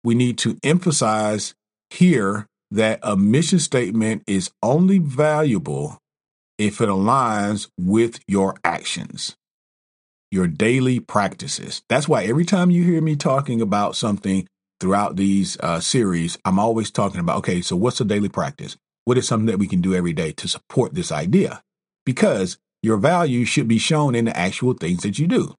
We 0.03 0.13
need 0.13 0.37
to 0.39 0.59
emphasize 0.61 1.55
here 1.89 2.45
that 2.69 2.99
a 3.01 3.17
mission 3.17 3.57
statement 3.57 4.21
is 4.27 4.51
only 4.61 4.99
valuable 4.99 5.97
if 6.59 6.81
it 6.81 6.89
aligns 6.89 7.69
with 7.79 8.19
your 8.27 8.55
actions, 8.65 9.35
your 10.29 10.45
daily 10.45 10.99
practices. 10.99 11.81
That's 11.89 12.07
why 12.07 12.25
every 12.25 12.45
time 12.45 12.69
you 12.69 12.83
hear 12.83 13.01
me 13.01 13.15
talking 13.15 13.61
about 13.61 13.95
something 13.95 14.45
throughout 14.79 15.15
these 15.15 15.57
uh, 15.61 15.79
series, 15.79 16.37
I'm 16.43 16.59
always 16.59 16.91
talking 16.91 17.21
about 17.21 17.37
okay, 17.37 17.61
so 17.61 17.75
what's 17.75 18.01
a 18.01 18.05
daily 18.05 18.29
practice? 18.29 18.75
What 19.05 19.17
is 19.17 19.27
something 19.27 19.47
that 19.47 19.57
we 19.57 19.67
can 19.67 19.81
do 19.81 19.95
every 19.95 20.13
day 20.13 20.33
to 20.33 20.47
support 20.47 20.93
this 20.93 21.11
idea? 21.11 21.61
Because 22.05 22.57
your 22.83 22.97
value 22.97 23.45
should 23.45 23.67
be 23.67 23.79
shown 23.79 24.13
in 24.13 24.25
the 24.25 24.37
actual 24.37 24.73
things 24.73 25.03
that 25.03 25.17
you 25.17 25.27
do. 25.27 25.55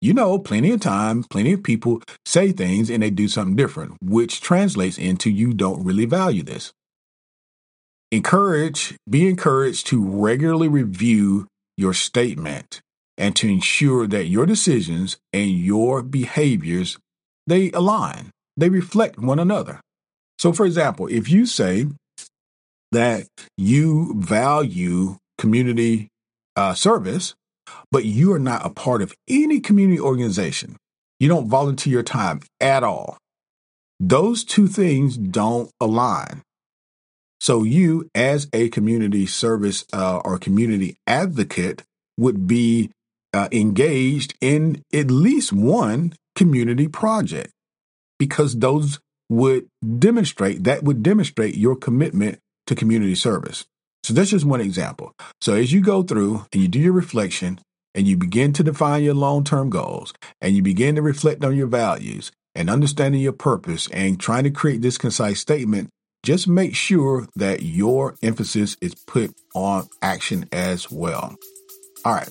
You 0.00 0.12
know, 0.12 0.40
plenty 0.40 0.72
of 0.72 0.80
time, 0.80 1.22
plenty 1.22 1.52
of 1.52 1.62
people 1.62 2.02
say 2.26 2.50
things 2.50 2.90
and 2.90 3.02
they 3.02 3.10
do 3.10 3.28
something 3.28 3.54
different, 3.54 3.98
which 4.02 4.40
translates 4.40 4.98
into 4.98 5.30
you 5.30 5.54
don't 5.54 5.84
really 5.84 6.06
value 6.06 6.42
this. 6.42 6.72
Encourage, 8.12 8.94
be 9.08 9.26
encouraged 9.26 9.86
to 9.88 10.04
regularly 10.04 10.68
review 10.68 11.48
your 11.76 11.94
statement 11.94 12.80
and 13.16 13.34
to 13.36 13.48
ensure 13.48 14.06
that 14.06 14.26
your 14.26 14.46
decisions 14.46 15.16
and 15.32 15.50
your 15.50 16.02
behaviors 16.02 16.98
they 17.46 17.70
align. 17.72 18.30
They 18.56 18.68
reflect 18.68 19.18
one 19.18 19.38
another. 19.38 19.80
So 20.38 20.52
for 20.52 20.66
example, 20.66 21.06
if 21.06 21.28
you 21.28 21.46
say 21.46 21.86
that 22.92 23.26
you 23.56 24.14
value 24.20 25.16
community 25.38 26.08
uh, 26.54 26.74
service, 26.74 27.34
but 27.90 28.04
you 28.04 28.32
are 28.32 28.38
not 28.38 28.66
a 28.66 28.70
part 28.70 29.02
of 29.02 29.14
any 29.28 29.60
community 29.60 29.98
organization, 29.98 30.76
you 31.18 31.28
don't 31.28 31.48
volunteer 31.48 31.94
your 31.94 32.02
time 32.02 32.42
at 32.60 32.84
all. 32.84 33.16
Those 33.98 34.44
two 34.44 34.66
things 34.66 35.16
don't 35.16 35.70
align. 35.80 36.42
So 37.42 37.64
you, 37.64 38.08
as 38.14 38.46
a 38.52 38.68
community 38.68 39.26
service 39.26 39.84
uh, 39.92 40.18
or 40.18 40.38
community 40.38 40.94
advocate, 41.08 41.82
would 42.16 42.46
be 42.46 42.92
uh, 43.34 43.48
engaged 43.50 44.34
in 44.40 44.84
at 44.94 45.10
least 45.10 45.52
one 45.52 46.12
community 46.36 46.86
project 46.86 47.50
because 48.16 48.60
those 48.60 49.00
would 49.28 49.66
demonstrate 49.98 50.62
that 50.62 50.84
would 50.84 51.02
demonstrate 51.02 51.56
your 51.56 51.74
commitment 51.74 52.38
to 52.68 52.76
community 52.76 53.16
service. 53.16 53.64
So 54.04 54.14
that's 54.14 54.30
just 54.30 54.44
one 54.44 54.60
example. 54.60 55.12
So 55.40 55.54
as 55.54 55.72
you 55.72 55.80
go 55.80 56.04
through 56.04 56.46
and 56.52 56.62
you 56.62 56.68
do 56.68 56.78
your 56.78 56.92
reflection 56.92 57.58
and 57.92 58.06
you 58.06 58.16
begin 58.16 58.52
to 58.52 58.62
define 58.62 59.02
your 59.02 59.14
long-term 59.14 59.68
goals 59.68 60.14
and 60.40 60.54
you 60.54 60.62
begin 60.62 60.94
to 60.94 61.02
reflect 61.02 61.42
on 61.44 61.56
your 61.56 61.66
values 61.66 62.30
and 62.54 62.70
understanding 62.70 63.20
your 63.20 63.32
purpose 63.32 63.88
and 63.88 64.20
trying 64.20 64.44
to 64.44 64.50
create 64.50 64.80
this 64.80 64.96
concise 64.96 65.40
statement 65.40 65.90
just 66.22 66.46
make 66.46 66.74
sure 66.76 67.26
that 67.34 67.62
your 67.62 68.14
emphasis 68.22 68.76
is 68.80 68.94
put 68.94 69.34
on 69.54 69.88
action 70.00 70.48
as 70.52 70.90
well. 70.90 71.36
All 72.04 72.14
right. 72.14 72.28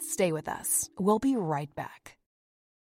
Stay 0.00 0.32
with 0.32 0.48
us. 0.48 0.88
We'll 0.98 1.18
be 1.18 1.36
right 1.36 1.74
back. 1.74 2.16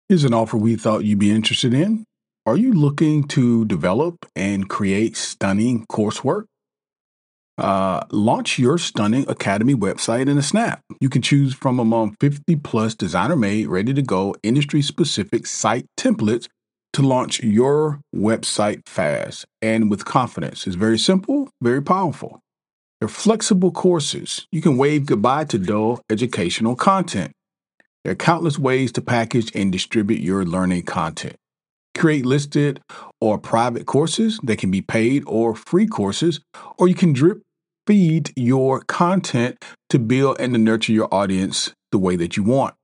Here's 0.08 0.24
an 0.24 0.34
offer 0.34 0.58
we 0.58 0.76
thought 0.76 1.04
you'd 1.04 1.18
be 1.18 1.30
interested 1.30 1.72
in. 1.72 2.04
Are 2.44 2.56
you 2.56 2.72
looking 2.72 3.24
to 3.28 3.64
develop 3.64 4.26
and 4.36 4.68
create 4.68 5.16
stunning 5.16 5.86
coursework? 5.86 6.44
Uh, 7.56 8.02
launch 8.10 8.58
your 8.58 8.78
Stunning 8.78 9.24
Academy 9.28 9.74
website 9.74 10.28
in 10.28 10.36
a 10.36 10.42
snap. 10.42 10.80
You 11.00 11.08
can 11.08 11.22
choose 11.22 11.54
from 11.54 11.78
among 11.78 12.16
50 12.18 12.56
plus 12.56 12.94
designer 12.94 13.36
made, 13.36 13.68
ready 13.68 13.94
to 13.94 14.02
go, 14.02 14.34
industry 14.42 14.82
specific 14.82 15.46
site 15.46 15.86
templates 15.98 16.48
to 16.92 17.02
launch 17.02 17.42
your 17.42 18.00
website 18.14 18.86
fast 18.86 19.46
and 19.60 19.90
with 19.90 20.04
confidence. 20.04 20.66
It's 20.66 20.76
very 20.76 20.98
simple, 20.98 21.48
very 21.60 21.82
powerful. 21.82 22.40
They're 23.00 23.08
flexible 23.08 23.72
courses. 23.72 24.46
You 24.52 24.62
can 24.62 24.76
wave 24.76 25.06
goodbye 25.06 25.44
to 25.46 25.58
dull 25.58 26.02
educational 26.10 26.76
content. 26.76 27.32
There 28.04 28.12
are 28.12 28.16
countless 28.16 28.58
ways 28.58 28.92
to 28.92 29.00
package 29.00 29.50
and 29.54 29.72
distribute 29.72 30.20
your 30.20 30.44
learning 30.44 30.82
content. 30.82 31.36
Create 31.96 32.24
listed 32.24 32.80
or 33.20 33.38
private 33.38 33.86
courses 33.86 34.38
that 34.42 34.58
can 34.58 34.70
be 34.70 34.82
paid 34.82 35.24
or 35.26 35.54
free 35.54 35.86
courses, 35.86 36.40
or 36.78 36.88
you 36.88 36.94
can 36.94 37.12
drip 37.12 37.42
feed 37.86 38.32
your 38.36 38.80
content 38.80 39.62
to 39.90 39.98
build 39.98 40.38
and 40.40 40.54
to 40.54 40.58
nurture 40.58 40.92
your 40.92 41.12
audience 41.12 41.72
the 41.90 41.98
way 41.98 42.16
that 42.16 42.36
you 42.36 42.42
want. 42.42 42.74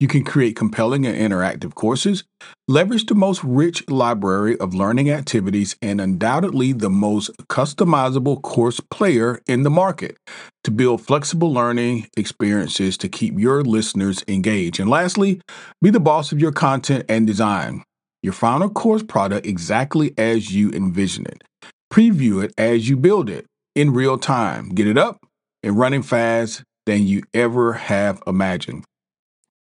You 0.00 0.08
can 0.08 0.24
create 0.24 0.56
compelling 0.56 1.06
and 1.06 1.14
interactive 1.14 1.74
courses, 1.74 2.24
leverage 2.66 3.04
the 3.04 3.14
most 3.14 3.44
rich 3.44 3.86
library 3.90 4.56
of 4.56 4.72
learning 4.72 5.10
activities, 5.10 5.76
and 5.82 6.00
undoubtedly 6.00 6.72
the 6.72 6.88
most 6.88 7.30
customizable 7.48 8.40
course 8.40 8.80
player 8.90 9.42
in 9.46 9.62
the 9.62 9.68
market 9.68 10.16
to 10.64 10.70
build 10.70 11.02
flexible 11.02 11.52
learning 11.52 12.08
experiences 12.16 12.96
to 12.96 13.10
keep 13.10 13.38
your 13.38 13.62
listeners 13.62 14.24
engaged. 14.26 14.80
And 14.80 14.88
lastly, 14.88 15.42
be 15.82 15.90
the 15.90 16.00
boss 16.00 16.32
of 16.32 16.40
your 16.40 16.52
content 16.52 17.04
and 17.10 17.26
design. 17.26 17.82
Your 18.22 18.32
final 18.32 18.70
course 18.70 19.02
product 19.02 19.46
exactly 19.46 20.14
as 20.16 20.54
you 20.54 20.70
envision 20.70 21.26
it. 21.26 21.44
Preview 21.92 22.42
it 22.42 22.54
as 22.56 22.88
you 22.88 22.96
build 22.96 23.28
it 23.28 23.44
in 23.74 23.92
real 23.92 24.16
time. 24.16 24.70
Get 24.70 24.86
it 24.86 24.96
up 24.96 25.18
and 25.62 25.78
running 25.78 26.02
fast 26.02 26.62
than 26.86 27.06
you 27.06 27.22
ever 27.34 27.74
have 27.74 28.22
imagined. 28.26 28.84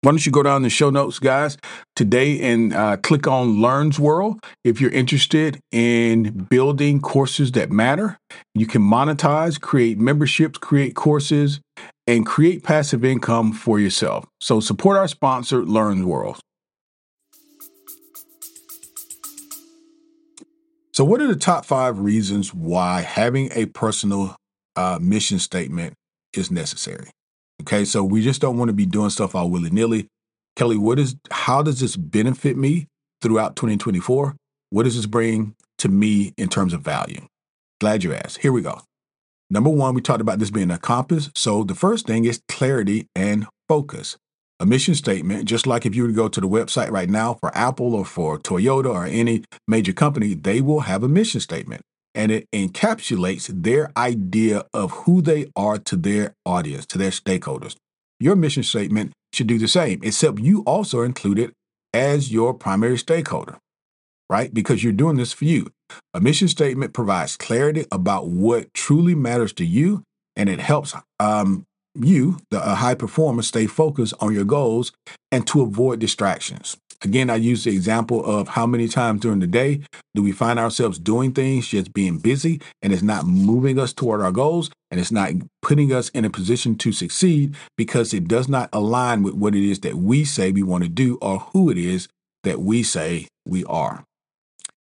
Why 0.03 0.13
don't 0.13 0.25
you 0.25 0.31
go 0.31 0.45
down 0.45 0.63
the 0.63 0.71
show 0.71 0.91
notes, 0.91 1.19
guys, 1.19 1.59
today 1.97 2.41
and 2.41 2.73
uh, 2.73 2.99
click 2.99 3.27
on 3.27 3.57
LearnWorlds 3.57 4.39
if 4.63 4.81
you're 4.81 4.93
interested 4.93 5.59
in 5.73 6.47
building 6.49 7.01
courses 7.01 7.51
that 7.53 7.73
matter. 7.73 8.17
You 8.55 8.67
can 8.67 8.81
monetize, 8.81 9.61
create 9.61 9.99
memberships, 9.99 10.57
create 10.59 10.95
courses, 10.95 11.61
and 12.07 12.25
create 12.25 12.63
passive 12.63 13.05
income 13.05 13.53
for 13.53 13.81
yourself. 13.81 14.25
So 14.41 14.61
support 14.61 14.97
our 14.97 15.09
sponsor, 15.09 15.63
LearnWorlds. 15.63 16.39
So, 20.93 21.05
what 21.05 21.21
are 21.21 21.29
the 21.29 21.37
top 21.37 21.65
five 21.65 22.01
reasons 22.01 22.53
why 22.53 23.03
having 23.03 23.51
a 23.53 23.67
personal 23.67 24.37
uh, 24.75 24.99
mission 25.01 25.39
statement 25.39 25.95
is 26.35 26.51
necessary? 26.51 27.11
Okay, 27.63 27.85
so 27.85 28.05
we 28.05 28.23
just 28.23 28.41
don't 28.41 28.57
want 28.57 28.69
to 28.69 28.75
be 28.75 28.87
doing 28.87 29.11
stuff 29.11 29.35
all 29.35 29.51
willy 29.51 29.71
nilly. 29.71 30.07
Kelly, 30.57 30.77
what 30.77 30.99
is 30.99 31.17
how 31.31 31.63
does 31.63 31.81
this 31.81 31.97
benefit 31.97 32.57
me 32.57 32.87
throughout 33.21 33.57
2024? 33.57 34.37
What 34.71 34.83
does 34.85 34.97
this 34.97 35.07
bring 35.07 35.55
to 35.79 35.89
me 35.89 36.35
in 36.37 36.49
terms 36.49 36.73
of 36.73 36.83
value? 36.83 37.27
Glad 37.81 38.05
you 38.05 38.15
asked. 38.15 38.39
Here 38.39 38.53
we 38.53 38.63
go. 38.63 38.81
Number 39.51 39.71
one, 39.71 39.95
we 39.95 40.03
talked 40.03 40.21
about 40.21 40.39
this 40.39 40.51
being 40.51 40.71
a 40.71 40.79
compass. 40.79 41.31
So 41.35 41.65
the 41.65 41.75
first 41.75 42.07
thing 42.07 42.25
is 42.25 42.41
clarity 42.49 43.07
and 43.15 43.47
focus. 43.69 44.17
A 44.61 44.67
mission 44.67 44.95
statement, 44.97 45.45
just 45.45 45.67
like 45.67 45.87
if 45.87 45.95
you 45.95 46.03
were 46.03 46.09
to 46.09 46.15
go 46.15 46.29
to 46.29 46.41
the 46.41 46.49
website 46.49 46.91
right 46.91 47.09
now 47.09 47.35
for 47.35 47.57
Apple 47.57 47.95
or 47.95 48.05
for 48.05 48.39
Toyota 48.39 48.93
or 48.93 49.07
any 49.07 49.45
major 49.69 49.93
company, 49.93 50.35
they 50.35 50.61
will 50.61 50.81
have 50.81 51.05
a 51.05 51.09
mission 51.09 51.41
statement 51.41 51.83
and 52.15 52.33
it 52.33 52.47
encapsulates 52.55 53.49
their 53.63 53.91
idea 53.97 54.65
of 54.75 54.91
who 54.91 55.23
they 55.23 55.47
are 55.55 55.79
to 55.79 55.97
their 55.97 56.35
audience, 56.45 56.87
to 56.87 56.99
their 56.99 57.11
stakeholders. 57.11 57.77
Your 58.21 58.37
mission 58.37 58.63
statement 58.63 59.13
should 59.33 59.47
do 59.47 59.59
the 59.59 59.69
same, 59.69 60.01
except 60.03 60.41
you 60.41 60.63
also 60.63 61.03
include 61.03 61.39
it 61.39 61.53
as 61.93 62.33
your 62.33 62.55
primary 62.55 62.99
stakeholder, 62.99 63.59
right? 64.29 64.53
Because 64.53 64.83
you're 64.83 64.93
doing 64.93 65.17
this 65.17 65.33
for 65.33 65.45
you. 65.45 65.71
A 66.15 66.21
mission 66.21 66.49
statement 66.49 66.93
provides 66.93 67.37
clarity 67.37 67.87
about 67.93 68.27
what 68.27 68.73
truly 68.75 69.15
matters 69.15 69.53
to 69.55 69.65
you, 69.65 70.03
and 70.37 70.49
it 70.49 70.61
helps 70.61 70.95
um, 71.21 71.65
you, 71.95 72.39
the 72.51 72.61
high 72.61 72.95
performer, 72.95 73.43
stay 73.43 73.67
focused 73.67 74.15
on 74.21 74.35
your 74.35 74.45
goals 74.45 74.93
and 75.33 75.47
to 75.47 75.63
avoid 75.63 75.99
distractions. 75.99 76.77
Again, 77.05 77.31
I 77.31 77.37
use 77.37 77.63
the 77.63 77.75
example 77.75 78.25
of 78.25 78.49
how 78.49 78.67
many 78.67 78.89
times 78.89 79.21
during 79.21 79.39
the 79.39 79.47
day 79.47 79.83
do 80.15 80.23
we 80.23 80.33
find 80.33 80.59
ourselves 80.59 80.99
doing 80.99 81.33
things, 81.33 81.69
just 81.69 81.93
being 81.93 82.19
busy, 82.19 82.61
and 82.83 82.93
it's 82.93 83.03
not 83.03 83.25
moving 83.25 83.79
us 83.79 83.93
toward 83.93 84.21
our 84.21 84.33
goals, 84.33 84.71
and 84.91 84.99
it's 84.99 85.13
not 85.13 85.31
putting 85.63 85.93
us 85.93 86.09
in 86.09 86.25
a 86.25 86.31
position 86.31 86.77
to 86.79 86.91
succeed 86.91 87.55
because 87.77 88.13
it 88.13 88.27
does 88.27 88.49
not 88.49 88.69
align 88.73 89.23
with 89.23 89.35
what 89.35 89.55
it 89.55 89.63
is 89.63 89.81
that 89.81 89.97
we 89.97 90.25
say 90.25 90.51
we 90.51 90.63
want 90.63 90.83
to 90.83 90.89
do 90.89 91.19
or 91.23 91.39
who 91.53 91.71
it 91.71 91.79
is 91.79 92.09
that 92.43 92.61
we 92.61 92.83
say 92.83 93.29
we 93.47 93.65
are. 93.67 94.05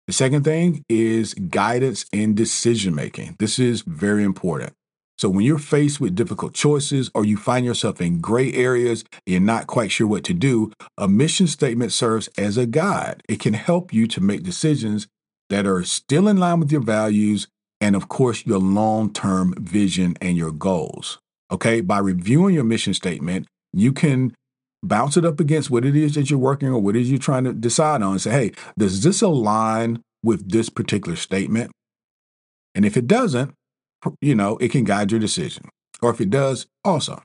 The 0.08 0.14
second 0.14 0.44
thing 0.44 0.84
is 0.90 1.34
guidance 1.34 2.06
in 2.12 2.36
decision 2.36 2.94
making. 2.94 3.38
This 3.40 3.60
is 3.60 3.82
very 3.84 4.24
important. 4.24 4.74
So 5.18 5.30
when 5.30 5.46
you're 5.46 5.60
faced 5.60 6.02
with 6.02 6.16
difficult 6.16 6.54
choices 6.54 7.10
or 7.14 7.24
you 7.24 7.38
find 7.38 7.66
yourself 7.66 8.02
in 8.02 8.20
gray 8.20 8.52
areas, 8.54 9.06
you're 9.26 9.40
not 9.40 9.68
quite 9.68 9.92
sure 9.92 10.08
what 10.08 10.24
to 10.26 10.34
do, 10.34 10.72
a 10.98 11.08
mission 11.08 11.48
statement 11.48 11.92
serves 11.92 12.28
as 12.38 12.58
a 12.58 12.66
guide. 12.66 13.22
It 13.30 13.40
can 13.40 13.54
help 13.54 13.94
you 13.94 14.08
to 14.08 14.22
make 14.22 14.44
decisions 14.44 15.08
that 15.50 15.66
are 15.66 15.84
still 15.84 16.28
in 16.28 16.38
line 16.38 16.60
with 16.60 16.72
your 16.72 16.82
values 16.82 17.48
and 17.80 17.96
of 17.96 18.10
course 18.10 18.46
your 18.46 18.60
long-term 18.60 19.54
vision 19.60 20.16
and 20.20 20.36
your 20.36 20.52
goals. 20.52 21.20
Okay? 21.52 21.82
By 21.82 22.00
reviewing 22.00 22.56
your 22.56 22.64
mission 22.64 22.94
statement, 22.94 23.48
you 23.72 23.94
can 23.94 24.34
bounce 24.82 25.16
it 25.16 25.26
up 25.26 25.40
against 25.40 25.70
what 25.70 25.86
it 25.86 25.96
is 25.96 26.16
that 26.16 26.30
you're 26.30 26.40
working 26.40 26.70
or 26.70 26.80
what 26.80 26.96
it 26.96 27.02
is 27.02 27.10
you're 27.10 27.20
trying 27.20 27.46
to 27.46 27.54
decide 27.54 28.02
on 28.02 28.14
and 28.14 28.22
say, 28.22 28.32
"Hey, 28.32 28.52
does 28.78 29.04
this 29.04 29.22
align 29.22 30.02
with 30.24 30.52
this 30.52 30.70
particular 30.70 31.16
statement?" 31.16 31.72
And 32.76 32.86
if 32.86 32.98
it 32.98 33.08
doesn't, 33.08 33.54
you 34.22 34.36
know, 34.36 34.58
it 34.58 34.72
can 34.72 34.84
guide 34.84 35.12
your 35.12 35.20
decision. 35.20 35.70
Or 36.02 36.10
if 36.10 36.20
it 36.20 36.30
does, 36.30 36.68
also. 36.84 37.22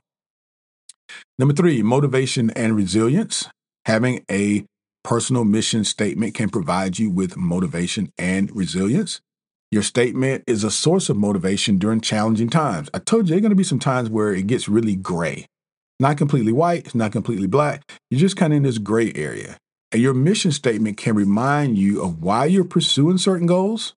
Number 1.37 1.53
three, 1.53 1.81
motivation 1.81 2.49
and 2.51 2.75
resilience. 2.75 3.47
Having 3.85 4.25
a 4.29 4.65
personal 5.03 5.45
mission 5.45 5.83
statement 5.83 6.35
can 6.35 6.49
provide 6.49 6.99
you 6.99 7.09
with 7.09 7.37
motivation 7.37 8.11
and 8.17 8.55
resilience. 8.55 9.21
Your 9.71 9.83
statement 9.83 10.43
is 10.47 10.63
a 10.63 10.71
source 10.71 11.09
of 11.09 11.17
motivation 11.17 11.77
during 11.77 12.01
challenging 12.01 12.49
times. 12.49 12.89
I 12.93 12.99
told 12.99 13.25
you 13.25 13.29
there 13.29 13.37
are 13.37 13.41
going 13.41 13.51
to 13.51 13.55
be 13.55 13.63
some 13.63 13.79
times 13.79 14.09
where 14.09 14.33
it 14.33 14.47
gets 14.47 14.67
really 14.67 14.95
gray. 14.95 15.45
Not 15.99 16.17
completely 16.17 16.51
white, 16.51 16.85
it's 16.85 16.95
not 16.95 17.11
completely 17.11 17.47
black. 17.47 17.83
You're 18.09 18.19
just 18.19 18.37
kind 18.37 18.53
of 18.53 18.57
in 18.57 18.63
this 18.63 18.77
gray 18.77 19.11
area. 19.15 19.57
And 19.91 20.01
your 20.01 20.13
mission 20.13 20.51
statement 20.51 20.97
can 20.97 21.15
remind 21.15 21.77
you 21.77 22.01
of 22.01 22.21
why 22.21 22.45
you're 22.45 22.63
pursuing 22.63 23.17
certain 23.17 23.47
goals 23.47 23.93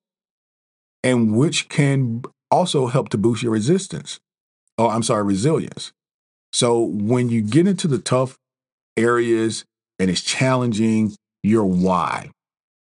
and 1.02 1.34
which 1.34 1.68
can 1.68 2.22
also 2.52 2.86
help 2.86 3.08
to 3.08 3.18
boost 3.18 3.42
your 3.42 3.52
resistance. 3.52 4.20
Oh, 4.78 4.88
I'm 4.88 5.02
sorry, 5.02 5.24
resilience. 5.24 5.92
So 6.52 6.80
when 6.80 7.30
you 7.30 7.40
get 7.40 7.66
into 7.66 7.88
the 7.88 7.98
tough 7.98 8.36
areas 8.96 9.64
and 9.98 10.10
it's 10.10 10.20
challenging, 10.20 11.16
your 11.42 11.64
why. 11.64 12.30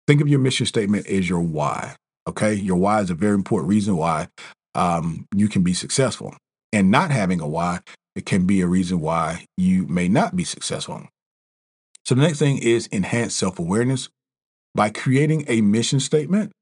Think 0.06 0.20
of 0.20 0.28
your 0.28 0.40
mission 0.40 0.66
statement 0.66 1.06
as 1.06 1.28
your 1.28 1.40
why. 1.40 1.96
Okay, 2.26 2.54
your 2.54 2.76
why 2.76 3.00
is 3.00 3.10
a 3.10 3.14
very 3.14 3.34
important 3.34 3.68
reason 3.68 3.96
why 3.96 4.28
um, 4.74 5.26
you 5.34 5.48
can 5.48 5.62
be 5.62 5.74
successful. 5.74 6.34
And 6.72 6.90
not 6.90 7.10
having 7.10 7.40
a 7.40 7.46
why, 7.46 7.80
it 8.16 8.24
can 8.26 8.46
be 8.46 8.60
a 8.62 8.66
reason 8.66 9.00
why 9.00 9.46
you 9.56 9.86
may 9.86 10.08
not 10.08 10.34
be 10.34 10.44
successful. 10.44 11.06
So 12.04 12.14
the 12.14 12.22
next 12.22 12.38
thing 12.38 12.58
is 12.58 12.88
enhance 12.90 13.34
self 13.34 13.58
awareness. 13.58 14.08
By 14.74 14.88
creating 14.88 15.44
a 15.48 15.60
mission 15.60 16.00
statement, 16.00 16.52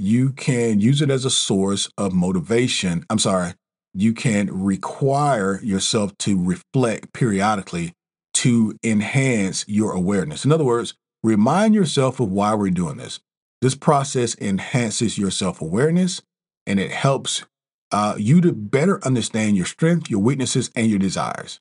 you 0.00 0.30
can 0.30 0.80
use 0.80 1.02
it 1.02 1.10
as 1.10 1.24
a 1.24 1.30
source 1.30 1.88
of 1.98 2.12
motivation. 2.12 3.04
I'm 3.10 3.18
sorry, 3.18 3.54
you 3.94 4.12
can 4.12 4.48
require 4.50 5.60
yourself 5.62 6.16
to 6.18 6.42
reflect 6.42 7.12
periodically 7.12 7.92
to 8.34 8.76
enhance 8.82 9.64
your 9.68 9.92
awareness. 9.92 10.44
In 10.44 10.52
other 10.52 10.64
words, 10.64 10.94
remind 11.22 11.74
yourself 11.74 12.20
of 12.20 12.30
why 12.30 12.54
we're 12.54 12.70
doing 12.70 12.96
this. 12.96 13.20
This 13.60 13.74
process 13.74 14.36
enhances 14.40 15.18
your 15.18 15.30
self 15.30 15.60
awareness 15.60 16.22
and 16.66 16.80
it 16.80 16.90
helps 16.90 17.44
uh, 17.92 18.14
you 18.16 18.40
to 18.40 18.52
better 18.52 19.04
understand 19.04 19.56
your 19.56 19.66
strength, 19.66 20.08
your 20.08 20.20
weaknesses, 20.20 20.70
and 20.74 20.88
your 20.88 20.98
desires. 20.98 21.60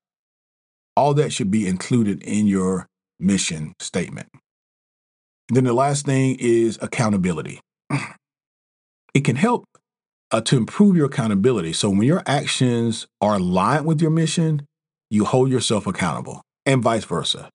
All 0.96 1.14
that 1.16 1.34
should 1.34 1.50
be 1.50 1.68
included 1.68 2.22
in 2.24 2.48
your 2.48 2.88
mission 3.20 3.74
statement. 3.80 4.30
And 5.50 5.58
then 5.58 5.64
the 5.64 5.74
last 5.74 6.06
thing 6.06 6.38
is 6.40 6.78
accountability. 6.82 7.60
it 9.14 9.22
can 9.22 9.36
help 9.36 9.66
uh, 10.32 10.42
to 10.42 10.58
improve 10.58 10.96
your 10.96 11.08
accountability. 11.08 11.74
So 11.74 11.90
when 11.90 12.04
your 12.04 12.24
actions 12.26 13.08
are 13.22 13.36
aligned 13.36 13.86
with 13.86 14.02
your 14.02 14.12
mission, 14.12 14.66
you 15.10 15.26
hold 15.26 15.50
yourself 15.50 15.88
accountable 15.88 16.42
and 16.66 16.84
vice 16.84 17.06
versa. 17.06 17.50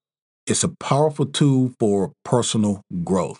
It's 0.45 0.63
a 0.63 0.69
powerful 0.69 1.25
tool 1.25 1.71
for 1.79 2.11
personal 2.23 2.81
growth. 3.03 3.39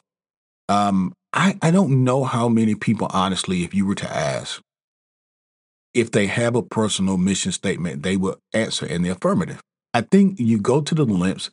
Um, 0.70 1.14
I, 1.34 1.58
I 1.62 1.70
don't 1.72 2.04
know 2.04 2.24
how 2.24 2.48
many 2.48 2.76
people, 2.76 3.08
honestly, 3.12 3.64
if 3.64 3.74
you 3.74 3.86
were 3.86 3.96
to 3.96 4.12
ask 4.12 4.62
if 5.94 6.12
they 6.12 6.28
have 6.28 6.56
a 6.56 6.64
personal 6.64 7.18
mission 7.18 7.52
statement, 7.52 8.04
they 8.04 8.18
will 8.18 8.38
answer 8.54 8.86
in 8.86 9.02
the 9.02 9.10
affirmative. 9.10 9.62
I 9.94 10.02
think 10.02 10.40
you 10.40 10.60
go 10.60 10.82
to 10.82 10.96
the 10.96 11.06
lengths 11.06 11.50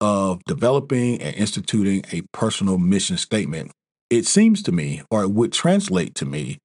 of 0.00 0.42
developing 0.44 1.22
and 1.22 1.34
instituting 1.36 2.04
a 2.12 2.22
personal 2.32 2.78
mission 2.78 3.16
statement 3.16 3.70
it 4.10 4.26
seems 4.26 4.62
to 4.64 4.72
me, 4.72 5.02
or 5.10 5.22
it 5.22 5.30
would 5.30 5.52
translate 5.52 6.14
to 6.16 6.26
me 6.26 6.58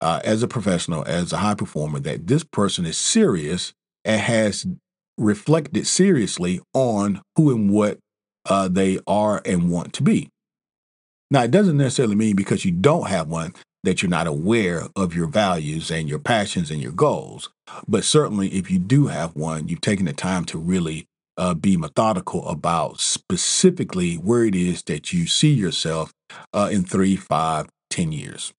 uh, 0.00 0.20
as 0.24 0.42
a 0.42 0.48
professional, 0.48 1.04
as 1.06 1.32
a 1.32 1.38
high 1.38 1.54
performer, 1.54 2.00
that 2.00 2.26
this 2.26 2.44
person 2.44 2.86
is 2.86 2.98
serious 2.98 3.72
and 4.04 4.20
has 4.20 4.66
reflected 5.18 5.86
seriously 5.86 6.60
on 6.72 7.20
who 7.36 7.54
and 7.54 7.70
what 7.70 7.98
uh, 8.48 8.68
they 8.68 8.98
are 9.06 9.42
and 9.44 9.70
want 9.70 9.92
to 9.94 10.02
be. 10.02 10.28
Now, 11.30 11.44
it 11.44 11.50
doesn't 11.50 11.76
necessarily 11.76 12.16
mean 12.16 12.34
because 12.34 12.64
you 12.64 12.72
don't 12.72 13.08
have 13.08 13.28
one 13.28 13.54
that 13.84 14.02
you're 14.02 14.10
not 14.10 14.26
aware 14.26 14.84
of 14.96 15.14
your 15.14 15.26
values 15.26 15.90
and 15.90 16.08
your 16.08 16.18
passions 16.18 16.70
and 16.70 16.82
your 16.82 16.92
goals. 16.92 17.50
But 17.86 18.04
certainly, 18.04 18.48
if 18.48 18.70
you 18.70 18.78
do 18.78 19.06
have 19.06 19.36
one, 19.36 19.68
you've 19.68 19.80
taken 19.80 20.06
the 20.06 20.12
time 20.12 20.44
to 20.46 20.58
really 20.58 21.06
uh, 21.36 21.54
be 21.54 21.76
methodical 21.76 22.46
about 22.48 23.00
specifically 23.00 24.16
where 24.16 24.44
it 24.44 24.54
is 24.54 24.82
that 24.84 25.12
you 25.12 25.26
see 25.26 25.52
yourself 25.52 26.12
uh, 26.52 26.68
in 26.72 26.84
three, 26.84 27.16
five, 27.16 27.66
ten 27.90 28.12
years. 28.12 28.52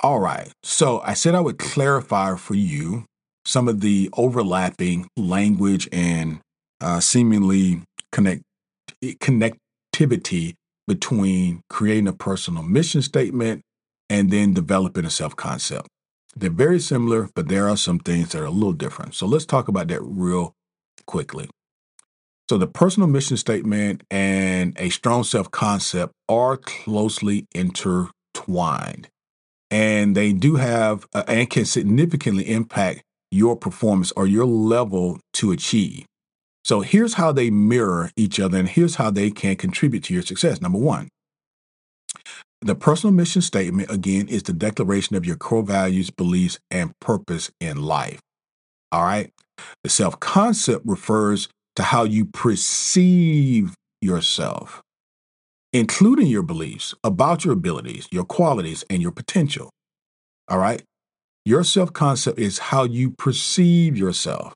All 0.00 0.18
right. 0.18 0.50
So 0.62 1.00
I 1.00 1.14
said 1.14 1.34
I 1.34 1.40
would 1.40 1.58
clarify 1.58 2.34
for 2.36 2.54
you 2.54 3.04
some 3.44 3.68
of 3.68 3.80
the 3.80 4.10
overlapping 4.14 5.08
language 5.16 5.88
and 5.92 6.40
uh, 6.80 7.00
seemingly 7.00 7.82
connect 8.10 8.42
connectivity 9.02 10.54
between 10.86 11.62
creating 11.70 12.08
a 12.08 12.12
personal 12.12 12.62
mission 12.62 13.02
statement 13.02 13.62
and 14.10 14.30
then 14.30 14.54
developing 14.54 15.04
a 15.04 15.10
self 15.10 15.36
concept. 15.36 15.88
They're 16.34 16.50
very 16.50 16.80
similar, 16.80 17.28
but 17.34 17.48
there 17.48 17.68
are 17.68 17.76
some 17.76 17.98
things 17.98 18.30
that 18.30 18.40
are 18.40 18.46
a 18.46 18.50
little 18.50 18.72
different. 18.72 19.14
So 19.14 19.26
let's 19.26 19.46
talk 19.46 19.68
about 19.68 19.88
that 19.88 20.00
real 20.02 20.52
quickly. 21.06 21.48
So 22.52 22.58
the 22.58 22.66
personal 22.66 23.08
mission 23.08 23.38
statement 23.38 24.02
and 24.10 24.76
a 24.78 24.90
strong 24.90 25.24
self 25.24 25.50
concept 25.50 26.12
are 26.28 26.58
closely 26.58 27.46
intertwined. 27.54 29.08
And 29.70 30.14
they 30.14 30.34
do 30.34 30.56
have 30.56 31.06
uh, 31.14 31.24
and 31.26 31.48
can 31.48 31.64
significantly 31.64 32.50
impact 32.50 33.04
your 33.30 33.56
performance 33.56 34.12
or 34.18 34.26
your 34.26 34.44
level 34.44 35.18
to 35.32 35.50
achieve. 35.50 36.04
So 36.62 36.82
here's 36.82 37.14
how 37.14 37.32
they 37.32 37.48
mirror 37.48 38.10
each 38.16 38.38
other 38.38 38.58
and 38.58 38.68
here's 38.68 38.96
how 38.96 39.10
they 39.10 39.30
can 39.30 39.56
contribute 39.56 40.04
to 40.04 40.12
your 40.12 40.22
success. 40.22 40.60
Number 40.60 40.78
one, 40.78 41.08
the 42.60 42.74
personal 42.74 43.14
mission 43.14 43.40
statement, 43.40 43.90
again, 43.90 44.28
is 44.28 44.42
the 44.42 44.52
declaration 44.52 45.16
of 45.16 45.24
your 45.24 45.36
core 45.36 45.62
values, 45.62 46.10
beliefs, 46.10 46.58
and 46.70 46.92
purpose 47.00 47.50
in 47.60 47.80
life. 47.80 48.20
All 48.92 49.04
right. 49.04 49.32
The 49.84 49.88
self 49.88 50.20
concept 50.20 50.84
refers 50.84 51.48
to 51.76 51.82
how 51.82 52.04
you 52.04 52.26
perceive 52.26 53.74
yourself, 54.00 54.82
including 55.72 56.26
your 56.26 56.42
beliefs 56.42 56.94
about 57.04 57.44
your 57.44 57.54
abilities, 57.54 58.08
your 58.10 58.24
qualities, 58.24 58.84
and 58.90 59.02
your 59.02 59.12
potential. 59.12 59.70
All 60.48 60.58
right. 60.58 60.82
Your 61.44 61.64
self 61.64 61.92
concept 61.92 62.38
is 62.38 62.58
how 62.58 62.84
you 62.84 63.10
perceive 63.10 63.96
yourself. 63.96 64.54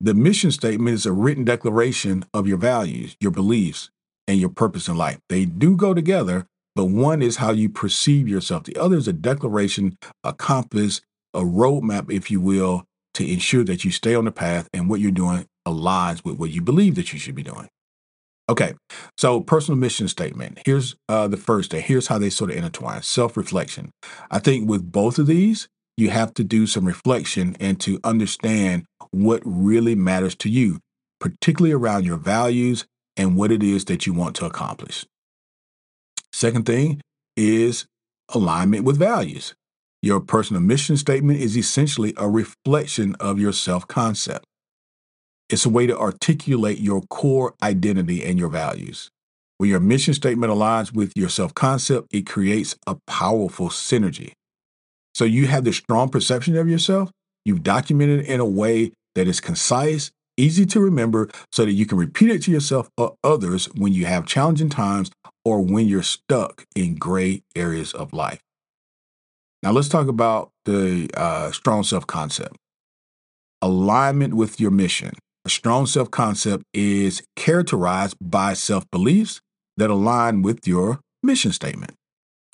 The 0.00 0.14
mission 0.14 0.50
statement 0.50 0.94
is 0.94 1.06
a 1.06 1.12
written 1.12 1.44
declaration 1.44 2.24
of 2.34 2.46
your 2.46 2.58
values, 2.58 3.16
your 3.20 3.30
beliefs, 3.30 3.90
and 4.28 4.38
your 4.38 4.48
purpose 4.50 4.88
in 4.88 4.96
life. 4.96 5.18
They 5.28 5.44
do 5.44 5.76
go 5.76 5.94
together, 5.94 6.46
but 6.74 6.86
one 6.86 7.22
is 7.22 7.36
how 7.36 7.52
you 7.52 7.68
perceive 7.68 8.28
yourself. 8.28 8.64
The 8.64 8.76
other 8.76 8.96
is 8.96 9.08
a 9.08 9.12
declaration, 9.12 9.96
a 10.22 10.32
compass, 10.32 11.00
a 11.32 11.40
roadmap, 11.40 12.10
if 12.10 12.30
you 12.30 12.40
will, 12.40 12.84
to 13.14 13.30
ensure 13.30 13.64
that 13.64 13.84
you 13.84 13.90
stay 13.90 14.14
on 14.14 14.24
the 14.24 14.32
path 14.32 14.68
and 14.72 14.88
what 14.88 15.00
you're 15.00 15.10
doing 15.10 15.46
aligns 15.66 16.24
with 16.24 16.36
what 16.36 16.50
you 16.50 16.60
believe 16.60 16.94
that 16.96 17.12
you 17.12 17.18
should 17.18 17.34
be 17.34 17.42
doing. 17.42 17.68
Okay, 18.48 18.74
so 19.16 19.40
personal 19.40 19.78
mission 19.78 20.06
statement. 20.06 20.58
Here's 20.66 20.94
uh, 21.08 21.28
the 21.28 21.38
first 21.38 21.70
day. 21.70 21.80
Here's 21.80 22.08
how 22.08 22.18
they 22.18 22.28
sort 22.28 22.50
of 22.50 22.56
intertwine 22.56 23.02
self 23.02 23.36
reflection. 23.36 23.90
I 24.30 24.38
think 24.38 24.68
with 24.68 24.92
both 24.92 25.18
of 25.18 25.26
these, 25.26 25.68
you 25.96 26.10
have 26.10 26.34
to 26.34 26.44
do 26.44 26.66
some 26.66 26.84
reflection 26.84 27.56
and 27.58 27.80
to 27.80 28.00
understand 28.04 28.84
what 29.12 29.40
really 29.44 29.94
matters 29.94 30.34
to 30.36 30.50
you, 30.50 30.80
particularly 31.20 31.72
around 31.72 32.04
your 32.04 32.18
values 32.18 32.84
and 33.16 33.36
what 33.36 33.50
it 33.50 33.62
is 33.62 33.86
that 33.86 34.06
you 34.06 34.12
want 34.12 34.36
to 34.36 34.46
accomplish. 34.46 35.06
Second 36.32 36.66
thing 36.66 37.00
is 37.36 37.86
alignment 38.34 38.84
with 38.84 38.98
values. 38.98 39.54
Your 40.04 40.20
personal 40.20 40.60
mission 40.60 40.98
statement 40.98 41.40
is 41.40 41.56
essentially 41.56 42.12
a 42.18 42.28
reflection 42.28 43.14
of 43.20 43.38
your 43.38 43.54
self 43.54 43.88
concept. 43.88 44.44
It's 45.48 45.64
a 45.64 45.70
way 45.70 45.86
to 45.86 45.98
articulate 45.98 46.78
your 46.78 47.00
core 47.08 47.54
identity 47.62 48.22
and 48.22 48.38
your 48.38 48.50
values. 48.50 49.08
When 49.56 49.70
your 49.70 49.80
mission 49.80 50.12
statement 50.12 50.52
aligns 50.52 50.92
with 50.92 51.14
your 51.16 51.30
self 51.30 51.54
concept, 51.54 52.08
it 52.12 52.26
creates 52.26 52.76
a 52.86 52.98
powerful 53.06 53.70
synergy. 53.70 54.32
So 55.14 55.24
you 55.24 55.46
have 55.46 55.64
this 55.64 55.78
strong 55.78 56.10
perception 56.10 56.54
of 56.58 56.68
yourself. 56.68 57.10
You've 57.46 57.62
documented 57.62 58.20
it 58.20 58.26
in 58.26 58.40
a 58.40 58.44
way 58.44 58.92
that 59.14 59.26
is 59.26 59.40
concise, 59.40 60.10
easy 60.36 60.66
to 60.66 60.80
remember, 60.80 61.30
so 61.50 61.64
that 61.64 61.72
you 61.72 61.86
can 61.86 61.96
repeat 61.96 62.28
it 62.28 62.42
to 62.42 62.50
yourself 62.50 62.90
or 62.98 63.14
others 63.24 63.70
when 63.74 63.94
you 63.94 64.04
have 64.04 64.26
challenging 64.26 64.68
times 64.68 65.10
or 65.46 65.62
when 65.62 65.88
you're 65.88 66.02
stuck 66.02 66.66
in 66.76 66.96
gray 66.96 67.40
areas 67.56 67.94
of 67.94 68.12
life. 68.12 68.40
Now, 69.64 69.72
let's 69.72 69.88
talk 69.88 70.08
about 70.08 70.50
the 70.66 71.08
uh, 71.14 71.50
strong 71.50 71.84
self 71.84 72.06
concept. 72.06 72.54
Alignment 73.62 74.34
with 74.34 74.60
your 74.60 74.70
mission. 74.70 75.12
A 75.46 75.48
strong 75.48 75.86
self 75.86 76.10
concept 76.10 76.64
is 76.74 77.22
characterized 77.34 78.18
by 78.20 78.52
self 78.52 78.84
beliefs 78.90 79.40
that 79.78 79.88
align 79.88 80.42
with 80.42 80.68
your 80.68 81.00
mission 81.22 81.50
statement. 81.50 81.94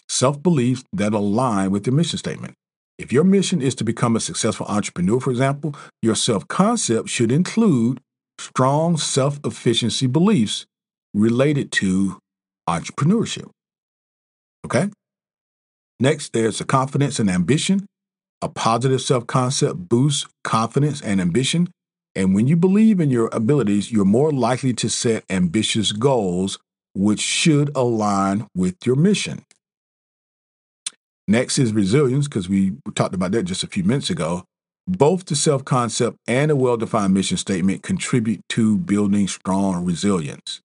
Self 0.08 0.40
beliefs 0.40 0.84
that 0.92 1.12
align 1.12 1.72
with 1.72 1.84
your 1.84 1.96
mission 1.96 2.16
statement. 2.16 2.54
If 2.96 3.12
your 3.12 3.24
mission 3.24 3.60
is 3.60 3.74
to 3.76 3.84
become 3.84 4.14
a 4.14 4.20
successful 4.20 4.66
entrepreneur, 4.66 5.18
for 5.18 5.32
example, 5.32 5.74
your 6.02 6.14
self 6.14 6.46
concept 6.46 7.08
should 7.08 7.32
include 7.32 8.00
strong 8.38 8.96
self 8.96 9.40
efficiency 9.44 10.06
beliefs 10.06 10.64
related 11.12 11.72
to 11.72 12.18
entrepreneurship. 12.68 13.50
Okay? 14.64 14.90
Next, 16.00 16.32
there's 16.32 16.62
confidence 16.62 17.18
and 17.18 17.28
ambition. 17.28 17.86
A 18.40 18.48
positive 18.48 19.02
self 19.02 19.26
concept 19.26 19.88
boosts 19.88 20.26
confidence 20.42 21.02
and 21.02 21.20
ambition. 21.20 21.68
And 22.16 22.34
when 22.34 22.48
you 22.48 22.56
believe 22.56 22.98
in 22.98 23.10
your 23.10 23.28
abilities, 23.32 23.92
you're 23.92 24.06
more 24.06 24.32
likely 24.32 24.72
to 24.74 24.88
set 24.88 25.24
ambitious 25.30 25.92
goals, 25.92 26.58
which 26.94 27.20
should 27.20 27.70
align 27.76 28.48
with 28.56 28.76
your 28.84 28.96
mission. 28.96 29.44
Next 31.28 31.58
is 31.58 31.72
resilience, 31.72 32.26
because 32.26 32.48
we 32.48 32.72
talked 32.94 33.14
about 33.14 33.30
that 33.32 33.44
just 33.44 33.62
a 33.62 33.68
few 33.68 33.84
minutes 33.84 34.10
ago. 34.10 34.44
Both 34.88 35.26
the 35.26 35.36
self 35.36 35.64
concept 35.64 36.16
and 36.26 36.50
a 36.50 36.56
well 36.56 36.78
defined 36.78 37.12
mission 37.12 37.36
statement 37.36 37.82
contribute 37.82 38.40
to 38.50 38.78
building 38.78 39.28
strong 39.28 39.84
resilience. 39.84 40.62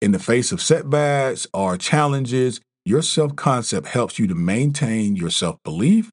In 0.00 0.12
the 0.12 0.18
face 0.18 0.52
of 0.52 0.62
setbacks 0.62 1.46
or 1.52 1.76
challenges, 1.76 2.60
your 2.84 3.02
self 3.02 3.36
concept 3.36 3.88
helps 3.88 4.18
you 4.18 4.26
to 4.26 4.34
maintain 4.34 5.16
your 5.16 5.30
self 5.30 5.56
belief, 5.64 6.10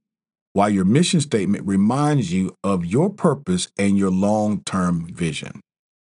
while 0.53 0.69
your 0.69 0.85
mission 0.85 1.21
statement 1.21 1.65
reminds 1.65 2.31
you 2.31 2.55
of 2.63 2.85
your 2.85 3.09
purpose 3.09 3.67
and 3.77 3.97
your 3.97 4.11
long 4.11 4.61
term 4.63 5.07
vision. 5.13 5.61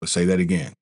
Let's 0.00 0.12
say 0.12 0.24
that 0.24 0.40
again. 0.40 0.74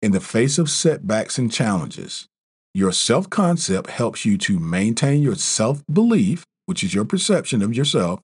In 0.00 0.12
the 0.12 0.20
face 0.20 0.58
of 0.58 0.68
setbacks 0.68 1.38
and 1.38 1.50
challenges, 1.52 2.26
your 2.74 2.92
self 2.92 3.28
concept 3.28 3.90
helps 3.90 4.24
you 4.24 4.38
to 4.38 4.58
maintain 4.58 5.22
your 5.22 5.36
self 5.36 5.82
belief, 5.92 6.44
which 6.66 6.84
is 6.84 6.94
your 6.94 7.04
perception 7.04 7.62
of 7.62 7.74
yourself, 7.74 8.20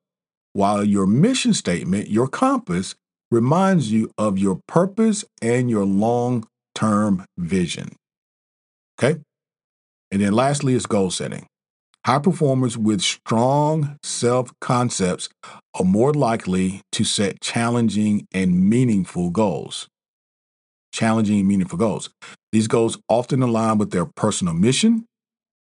while 0.52 0.84
your 0.84 1.06
mission 1.06 1.54
statement, 1.54 2.08
your 2.08 2.28
compass, 2.28 2.94
reminds 3.30 3.92
you 3.92 4.10
of 4.16 4.38
your 4.38 4.60
purpose 4.66 5.24
and 5.42 5.68
your 5.68 5.84
long 5.84 6.46
term 6.74 7.24
vision. 7.36 7.94
Okay? 8.98 9.20
And 10.10 10.22
then 10.22 10.32
lastly 10.32 10.74
is 10.74 10.86
goal 10.86 11.10
setting. 11.10 11.46
High 12.06 12.20
performers 12.20 12.78
with 12.78 13.02
strong 13.02 13.98
self 14.02 14.52
concepts 14.60 15.28
are 15.74 15.84
more 15.84 16.14
likely 16.14 16.80
to 16.92 17.04
set 17.04 17.40
challenging 17.40 18.26
and 18.32 18.68
meaningful 18.68 19.30
goals. 19.30 19.88
Challenging 20.92 21.40
and 21.40 21.48
meaningful 21.48 21.78
goals. 21.78 22.08
These 22.50 22.66
goals 22.66 22.98
often 23.08 23.42
align 23.42 23.76
with 23.76 23.90
their 23.90 24.06
personal 24.06 24.54
mission, 24.54 25.04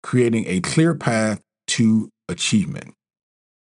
creating 0.04 0.46
a 0.48 0.60
clear 0.62 0.94
path 0.94 1.42
to 1.68 2.10
achievement. 2.28 2.94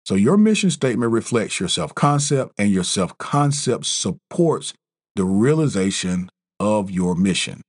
So, 0.06 0.14
your 0.14 0.38
mission 0.38 0.70
statement 0.70 1.12
reflects 1.12 1.60
your 1.60 1.68
self 1.68 1.94
concept, 1.94 2.52
and 2.56 2.70
your 2.70 2.84
self 2.84 3.18
concept 3.18 3.86
supports 3.86 4.72
the 5.14 5.24
realization 5.24 6.30
of 6.58 6.90
your 6.90 7.14
mission. 7.14 7.60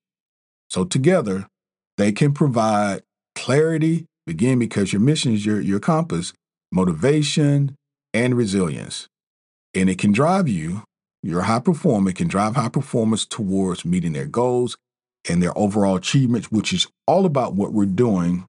So, 0.69 0.85
together, 0.85 1.47
they 1.97 2.11
can 2.11 2.33
provide 2.33 3.01
clarity, 3.35 4.05
again, 4.27 4.59
because 4.59 4.93
your 4.93 4.99
mission 5.01 5.33
is 5.33 5.45
your, 5.45 5.59
your 5.59 5.79
compass, 5.79 6.33
motivation, 6.71 7.75
and 8.13 8.35
resilience. 8.35 9.07
And 9.73 9.89
it 9.89 9.97
can 9.97 10.11
drive 10.11 10.47
you, 10.47 10.83
you're 11.23 11.41
high 11.41 11.59
performer, 11.59 12.11
can 12.11 12.27
drive 12.27 12.55
high 12.55 12.69
performers 12.69 13.25
towards 13.25 13.85
meeting 13.85 14.13
their 14.13 14.25
goals 14.25 14.77
and 15.29 15.41
their 15.41 15.57
overall 15.57 15.95
achievements, 15.95 16.51
which 16.51 16.73
is 16.73 16.87
all 17.05 17.25
about 17.25 17.53
what 17.53 17.73
we're 17.73 17.85
doing 17.85 18.45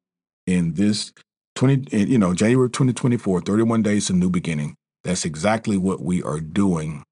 in 0.47 0.75
this 0.75 1.13
20, 1.57 1.97
you 2.07 2.19
know, 2.19 2.35
January 2.35 2.71
2024, 2.71 3.41
31 3.41 3.83
days 3.83 4.07
to 4.07 4.13
new 4.13 4.31
beginning. 4.31 4.75
That's 5.05 5.25
exactly 5.25 5.77
what 5.77 6.01
we 6.01 6.23
are 6.23 6.41
doing 6.41 7.03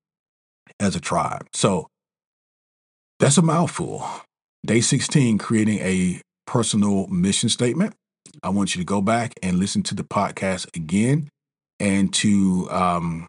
as 0.79 0.95
a 0.95 1.01
tribe. 1.01 1.47
So 1.53 1.89
that's 3.19 3.39
a 3.39 3.43
mouthful. 3.43 4.07
Day 4.65 4.81
16, 4.81 5.39
creating 5.39 5.79
a 5.79 6.21
personal 6.47 7.07
mission 7.09 7.49
statement. 7.49 7.95
I 8.43 8.51
want 8.51 8.75
you 8.75 8.81
to 8.81 8.87
go 8.87 9.01
back 9.01 9.35
and 9.43 9.59
listen 9.59 9.83
to 9.85 9.95
the 9.95 10.05
podcast 10.05 10.75
again 10.77 11.29
and 11.79 12.13
to 12.15 12.69
um, 12.71 13.27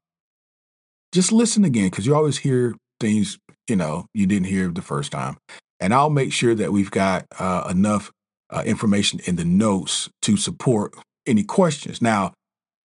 just 1.14 1.32
listen 1.32 1.66
again 1.66 1.90
because 1.90 2.06
you 2.06 2.16
always 2.16 2.38
hear 2.38 2.76
things, 3.00 3.38
you 3.68 3.76
know, 3.76 4.06
you 4.14 4.28
didn't 4.28 4.48
hear 4.48 4.68
the 4.70 4.82
first 4.82 5.12
time. 5.12 5.38
And 5.80 5.94
I'll 5.94 6.10
make 6.10 6.34
sure 6.34 6.56
that 6.56 6.72
we've 6.72 6.92
got 6.92 7.26
uh, 7.38 7.68
enough 7.70 8.12
uh, 8.50 8.64
information 8.66 9.20
in 9.26 9.36
the 9.36 9.46
notes 9.46 10.10
to 10.24 10.38
support 10.38 10.96
any 11.26 11.44
questions. 11.44 12.02
Now, 12.02 12.34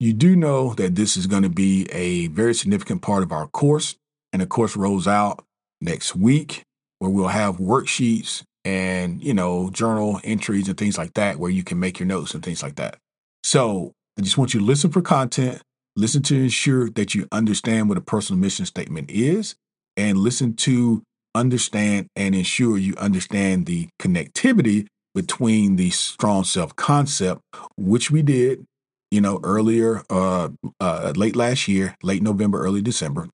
you 0.00 0.12
do 0.12 0.34
know 0.34 0.74
that 0.74 0.96
this 0.96 1.16
is 1.16 1.26
going 1.26 1.44
to 1.44 1.48
be 1.48 1.86
a 1.92 2.26
very 2.28 2.54
significant 2.54 3.02
part 3.02 3.22
of 3.22 3.30
our 3.30 3.46
course, 3.46 3.94
and 4.32 4.42
the 4.42 4.46
course 4.46 4.76
rolls 4.76 5.06
out 5.06 5.44
next 5.80 6.16
week 6.16 6.62
where 6.98 7.10
we'll 7.10 7.28
have 7.28 7.58
worksheets 7.58 8.42
and, 8.64 9.22
you 9.22 9.34
know, 9.34 9.70
journal 9.70 10.20
entries 10.24 10.68
and 10.68 10.76
things 10.76 10.98
like 10.98 11.14
that 11.14 11.38
where 11.38 11.50
you 11.50 11.64
can 11.64 11.80
make 11.80 11.98
your 11.98 12.06
notes 12.06 12.34
and 12.34 12.44
things 12.44 12.62
like 12.62 12.76
that. 12.76 12.98
So 13.42 13.92
I 14.18 14.22
just 14.22 14.38
want 14.38 14.54
you 14.54 14.60
to 14.60 14.66
listen 14.66 14.90
for 14.90 15.02
content, 15.02 15.62
listen 15.96 16.22
to 16.22 16.36
ensure 16.36 16.90
that 16.90 17.14
you 17.14 17.26
understand 17.32 17.88
what 17.88 17.98
a 17.98 18.02
personal 18.02 18.40
mission 18.40 18.66
statement 18.66 19.10
is, 19.10 19.54
and 19.96 20.18
listen 20.18 20.54
to, 20.54 21.02
understand, 21.34 22.06
and 22.14 22.34
ensure 22.34 22.78
you 22.78 22.94
understand 22.96 23.66
the 23.66 23.88
connectivity 24.00 24.86
between 25.14 25.76
the 25.76 25.90
strong 25.90 26.44
self 26.44 26.74
concept, 26.76 27.40
which 27.76 28.10
we 28.10 28.22
did, 28.22 28.64
you 29.10 29.20
know, 29.20 29.40
earlier, 29.42 30.02
uh, 30.08 30.48
uh, 30.80 31.12
late 31.16 31.36
last 31.36 31.68
year, 31.68 31.96
late 32.02 32.22
November, 32.22 32.62
early 32.62 32.80
December, 32.80 33.28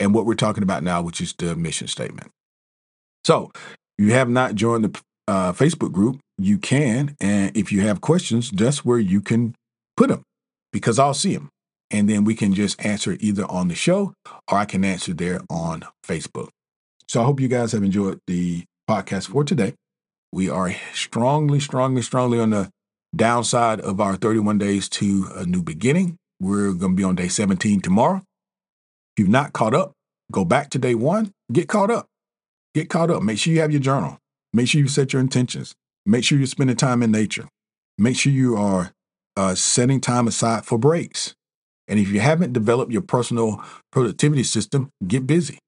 and 0.00 0.14
what 0.14 0.24
we're 0.26 0.34
talking 0.34 0.62
about 0.62 0.82
now, 0.82 1.02
which 1.02 1.20
is 1.20 1.34
the 1.38 1.56
mission 1.56 1.88
statement. 1.88 2.30
So, 3.24 3.50
you 3.98 4.12
have 4.12 4.28
not 4.28 4.54
joined 4.54 4.84
the 4.84 5.00
uh, 5.26 5.52
Facebook 5.52 5.92
group, 5.92 6.18
you 6.38 6.58
can. 6.58 7.16
And 7.20 7.54
if 7.56 7.70
you 7.72 7.82
have 7.82 8.00
questions, 8.00 8.50
that's 8.50 8.84
where 8.84 8.98
you 8.98 9.20
can 9.20 9.54
put 9.96 10.08
them 10.08 10.22
because 10.72 10.98
I'll 10.98 11.14
see 11.14 11.34
them. 11.34 11.50
And 11.90 12.08
then 12.08 12.24
we 12.24 12.34
can 12.34 12.54
just 12.54 12.84
answer 12.84 13.16
either 13.20 13.44
on 13.46 13.68
the 13.68 13.74
show 13.74 14.14
or 14.50 14.58
I 14.58 14.64
can 14.64 14.84
answer 14.84 15.12
there 15.12 15.40
on 15.50 15.84
Facebook. 16.06 16.48
So 17.08 17.22
I 17.22 17.24
hope 17.24 17.40
you 17.40 17.48
guys 17.48 17.72
have 17.72 17.82
enjoyed 17.82 18.20
the 18.26 18.64
podcast 18.88 19.28
for 19.28 19.44
today. 19.44 19.74
We 20.32 20.50
are 20.50 20.74
strongly, 20.92 21.60
strongly, 21.60 22.02
strongly 22.02 22.38
on 22.38 22.50
the 22.50 22.70
downside 23.16 23.80
of 23.80 24.00
our 24.00 24.16
31 24.16 24.58
days 24.58 24.88
to 24.90 25.28
a 25.34 25.46
new 25.46 25.62
beginning. 25.62 26.16
We're 26.40 26.72
going 26.72 26.92
to 26.92 26.96
be 26.96 27.04
on 27.04 27.16
day 27.16 27.28
17 27.28 27.80
tomorrow. 27.80 28.22
If 29.16 29.22
you've 29.22 29.28
not 29.28 29.54
caught 29.54 29.74
up, 29.74 29.92
go 30.30 30.44
back 30.44 30.68
to 30.70 30.78
day 30.78 30.94
one, 30.94 31.32
get 31.50 31.68
caught 31.68 31.90
up. 31.90 32.06
Get 32.74 32.88
caught 32.88 33.10
up. 33.10 33.22
Make 33.22 33.38
sure 33.38 33.52
you 33.52 33.60
have 33.60 33.72
your 33.72 33.80
journal. 33.80 34.18
Make 34.52 34.68
sure 34.68 34.80
you 34.80 34.88
set 34.88 35.12
your 35.12 35.20
intentions. 35.20 35.74
Make 36.06 36.24
sure 36.24 36.38
you're 36.38 36.46
spending 36.46 36.76
time 36.76 37.02
in 37.02 37.10
nature. 37.10 37.48
Make 37.98 38.16
sure 38.16 38.32
you 38.32 38.56
are 38.56 38.92
uh, 39.36 39.54
setting 39.54 40.00
time 40.00 40.28
aside 40.28 40.64
for 40.64 40.78
breaks. 40.78 41.34
And 41.86 41.98
if 41.98 42.08
you 42.08 42.20
haven't 42.20 42.52
developed 42.52 42.92
your 42.92 43.02
personal 43.02 43.62
productivity 43.90 44.42
system, 44.42 44.90
get 45.06 45.26
busy. 45.26 45.58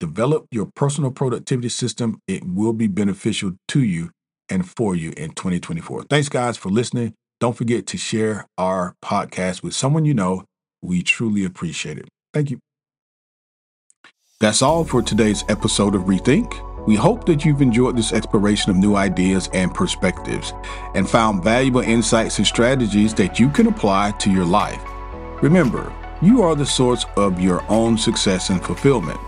Develop 0.00 0.46
your 0.50 0.68
personal 0.74 1.10
productivity 1.10 1.68
system. 1.68 2.18
It 2.26 2.44
will 2.44 2.72
be 2.72 2.88
beneficial 2.88 3.52
to 3.68 3.82
you 3.82 4.10
and 4.48 4.68
for 4.68 4.94
you 4.94 5.12
in 5.16 5.30
2024. 5.30 6.04
Thanks, 6.10 6.28
guys, 6.28 6.56
for 6.56 6.68
listening. 6.68 7.14
Don't 7.40 7.56
forget 7.56 7.86
to 7.88 7.96
share 7.96 8.46
our 8.58 8.94
podcast 9.02 9.62
with 9.62 9.74
someone 9.74 10.04
you 10.04 10.14
know. 10.14 10.44
We 10.82 11.02
truly 11.02 11.44
appreciate 11.44 11.98
it. 11.98 12.08
Thank 12.32 12.50
you. 12.50 12.58
That's 14.42 14.60
all 14.60 14.82
for 14.82 15.02
today's 15.02 15.44
episode 15.48 15.94
of 15.94 16.06
Rethink. 16.06 16.52
We 16.84 16.96
hope 16.96 17.26
that 17.26 17.44
you've 17.44 17.62
enjoyed 17.62 17.96
this 17.96 18.12
exploration 18.12 18.72
of 18.72 18.76
new 18.76 18.96
ideas 18.96 19.48
and 19.52 19.72
perspectives 19.72 20.52
and 20.96 21.08
found 21.08 21.44
valuable 21.44 21.82
insights 21.82 22.38
and 22.38 22.46
strategies 22.48 23.14
that 23.14 23.38
you 23.38 23.48
can 23.50 23.68
apply 23.68 24.10
to 24.18 24.32
your 24.32 24.44
life. 24.44 24.82
Remember, 25.42 25.92
you 26.20 26.42
are 26.42 26.56
the 26.56 26.66
source 26.66 27.06
of 27.16 27.40
your 27.40 27.64
own 27.68 27.96
success 27.96 28.50
and 28.50 28.60
fulfillment. 28.60 29.20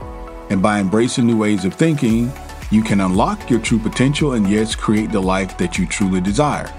And 0.51 0.61
by 0.61 0.81
embracing 0.81 1.27
new 1.27 1.39
ways 1.39 1.65
of 1.65 1.75
thinking, 1.75 2.33
you 2.73 2.83
can 2.83 3.01
unlock 3.01 3.49
your 3.49 3.61
true 3.61 3.79
potential 3.79 4.33
and 4.33 4.51
yes, 4.51 4.75
create 4.75 5.13
the 5.13 5.23
life 5.23 5.57
that 5.59 5.79
you 5.79 5.87
truly 5.87 6.21
desire. 6.21 6.75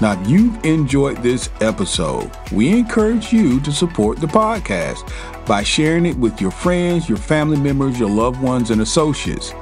Now, 0.00 0.20
if 0.20 0.28
you've 0.28 0.64
enjoyed 0.64 1.18
this 1.24 1.50
episode, 1.60 2.30
we 2.52 2.68
encourage 2.68 3.32
you 3.32 3.58
to 3.60 3.72
support 3.72 4.20
the 4.20 4.28
podcast 4.28 5.10
by 5.44 5.64
sharing 5.64 6.06
it 6.06 6.16
with 6.16 6.40
your 6.40 6.52
friends, 6.52 7.08
your 7.08 7.18
family 7.18 7.58
members, 7.58 7.98
your 7.98 8.08
loved 8.08 8.40
ones, 8.40 8.70
and 8.70 8.80
associates, 8.80 9.52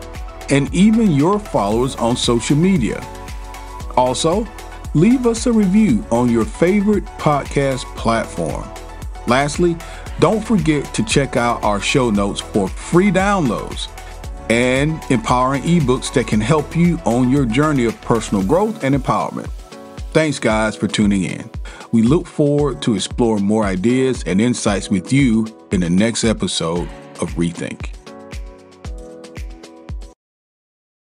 and 0.51 0.73
even 0.75 1.13
your 1.13 1.39
followers 1.39 1.97
on 1.97 2.17
social 2.17 2.57
media. 2.57 3.03
Also, 3.97 4.47
leave 4.93 5.27
us 5.27 5.47
a 5.47 5.53
review 5.53 6.05
on 6.11 6.29
your 6.29 6.45
favorite 6.45 7.07
podcast 7.19 7.85
platform. 7.97 8.69
Lastly, 9.27 9.75
don't 10.21 10.45
forget 10.45 10.85
to 10.93 11.03
check 11.03 11.39
out 11.39 11.65
our 11.65 11.81
show 11.81 12.11
notes 12.11 12.43
for 12.43 12.69
free 12.69 13.11
downloads 13.11 13.89
and 14.51 15.03
empowering 15.11 15.63
ebooks 15.63 16.13
that 16.13 16.27
can 16.27 16.43
help 16.43 16.77
you 16.77 16.99
on 17.07 17.31
your 17.31 17.47
journey 17.47 17.87
of 17.87 17.99
personal 18.03 18.45
growth 18.45 18.85
and 18.85 18.95
empowerment. 18.95 19.51
Thanks, 20.17 20.39
guys, 20.39 20.75
for 20.75 20.89
tuning 20.89 21.25
in. 21.25 21.51
We 21.93 22.01
look 22.01 22.27
forward 22.27 22.81
to 22.81 22.95
exploring 22.95 23.45
more 23.45 23.65
ideas 23.65 24.25
and 24.25 24.41
insights 24.41 24.89
with 24.89 25.13
you 25.13 25.47
in 25.73 25.81
the 25.81 25.91
next 25.91 26.25
episode 26.25 26.89
of 27.21 27.35
Rethink. 27.35 27.96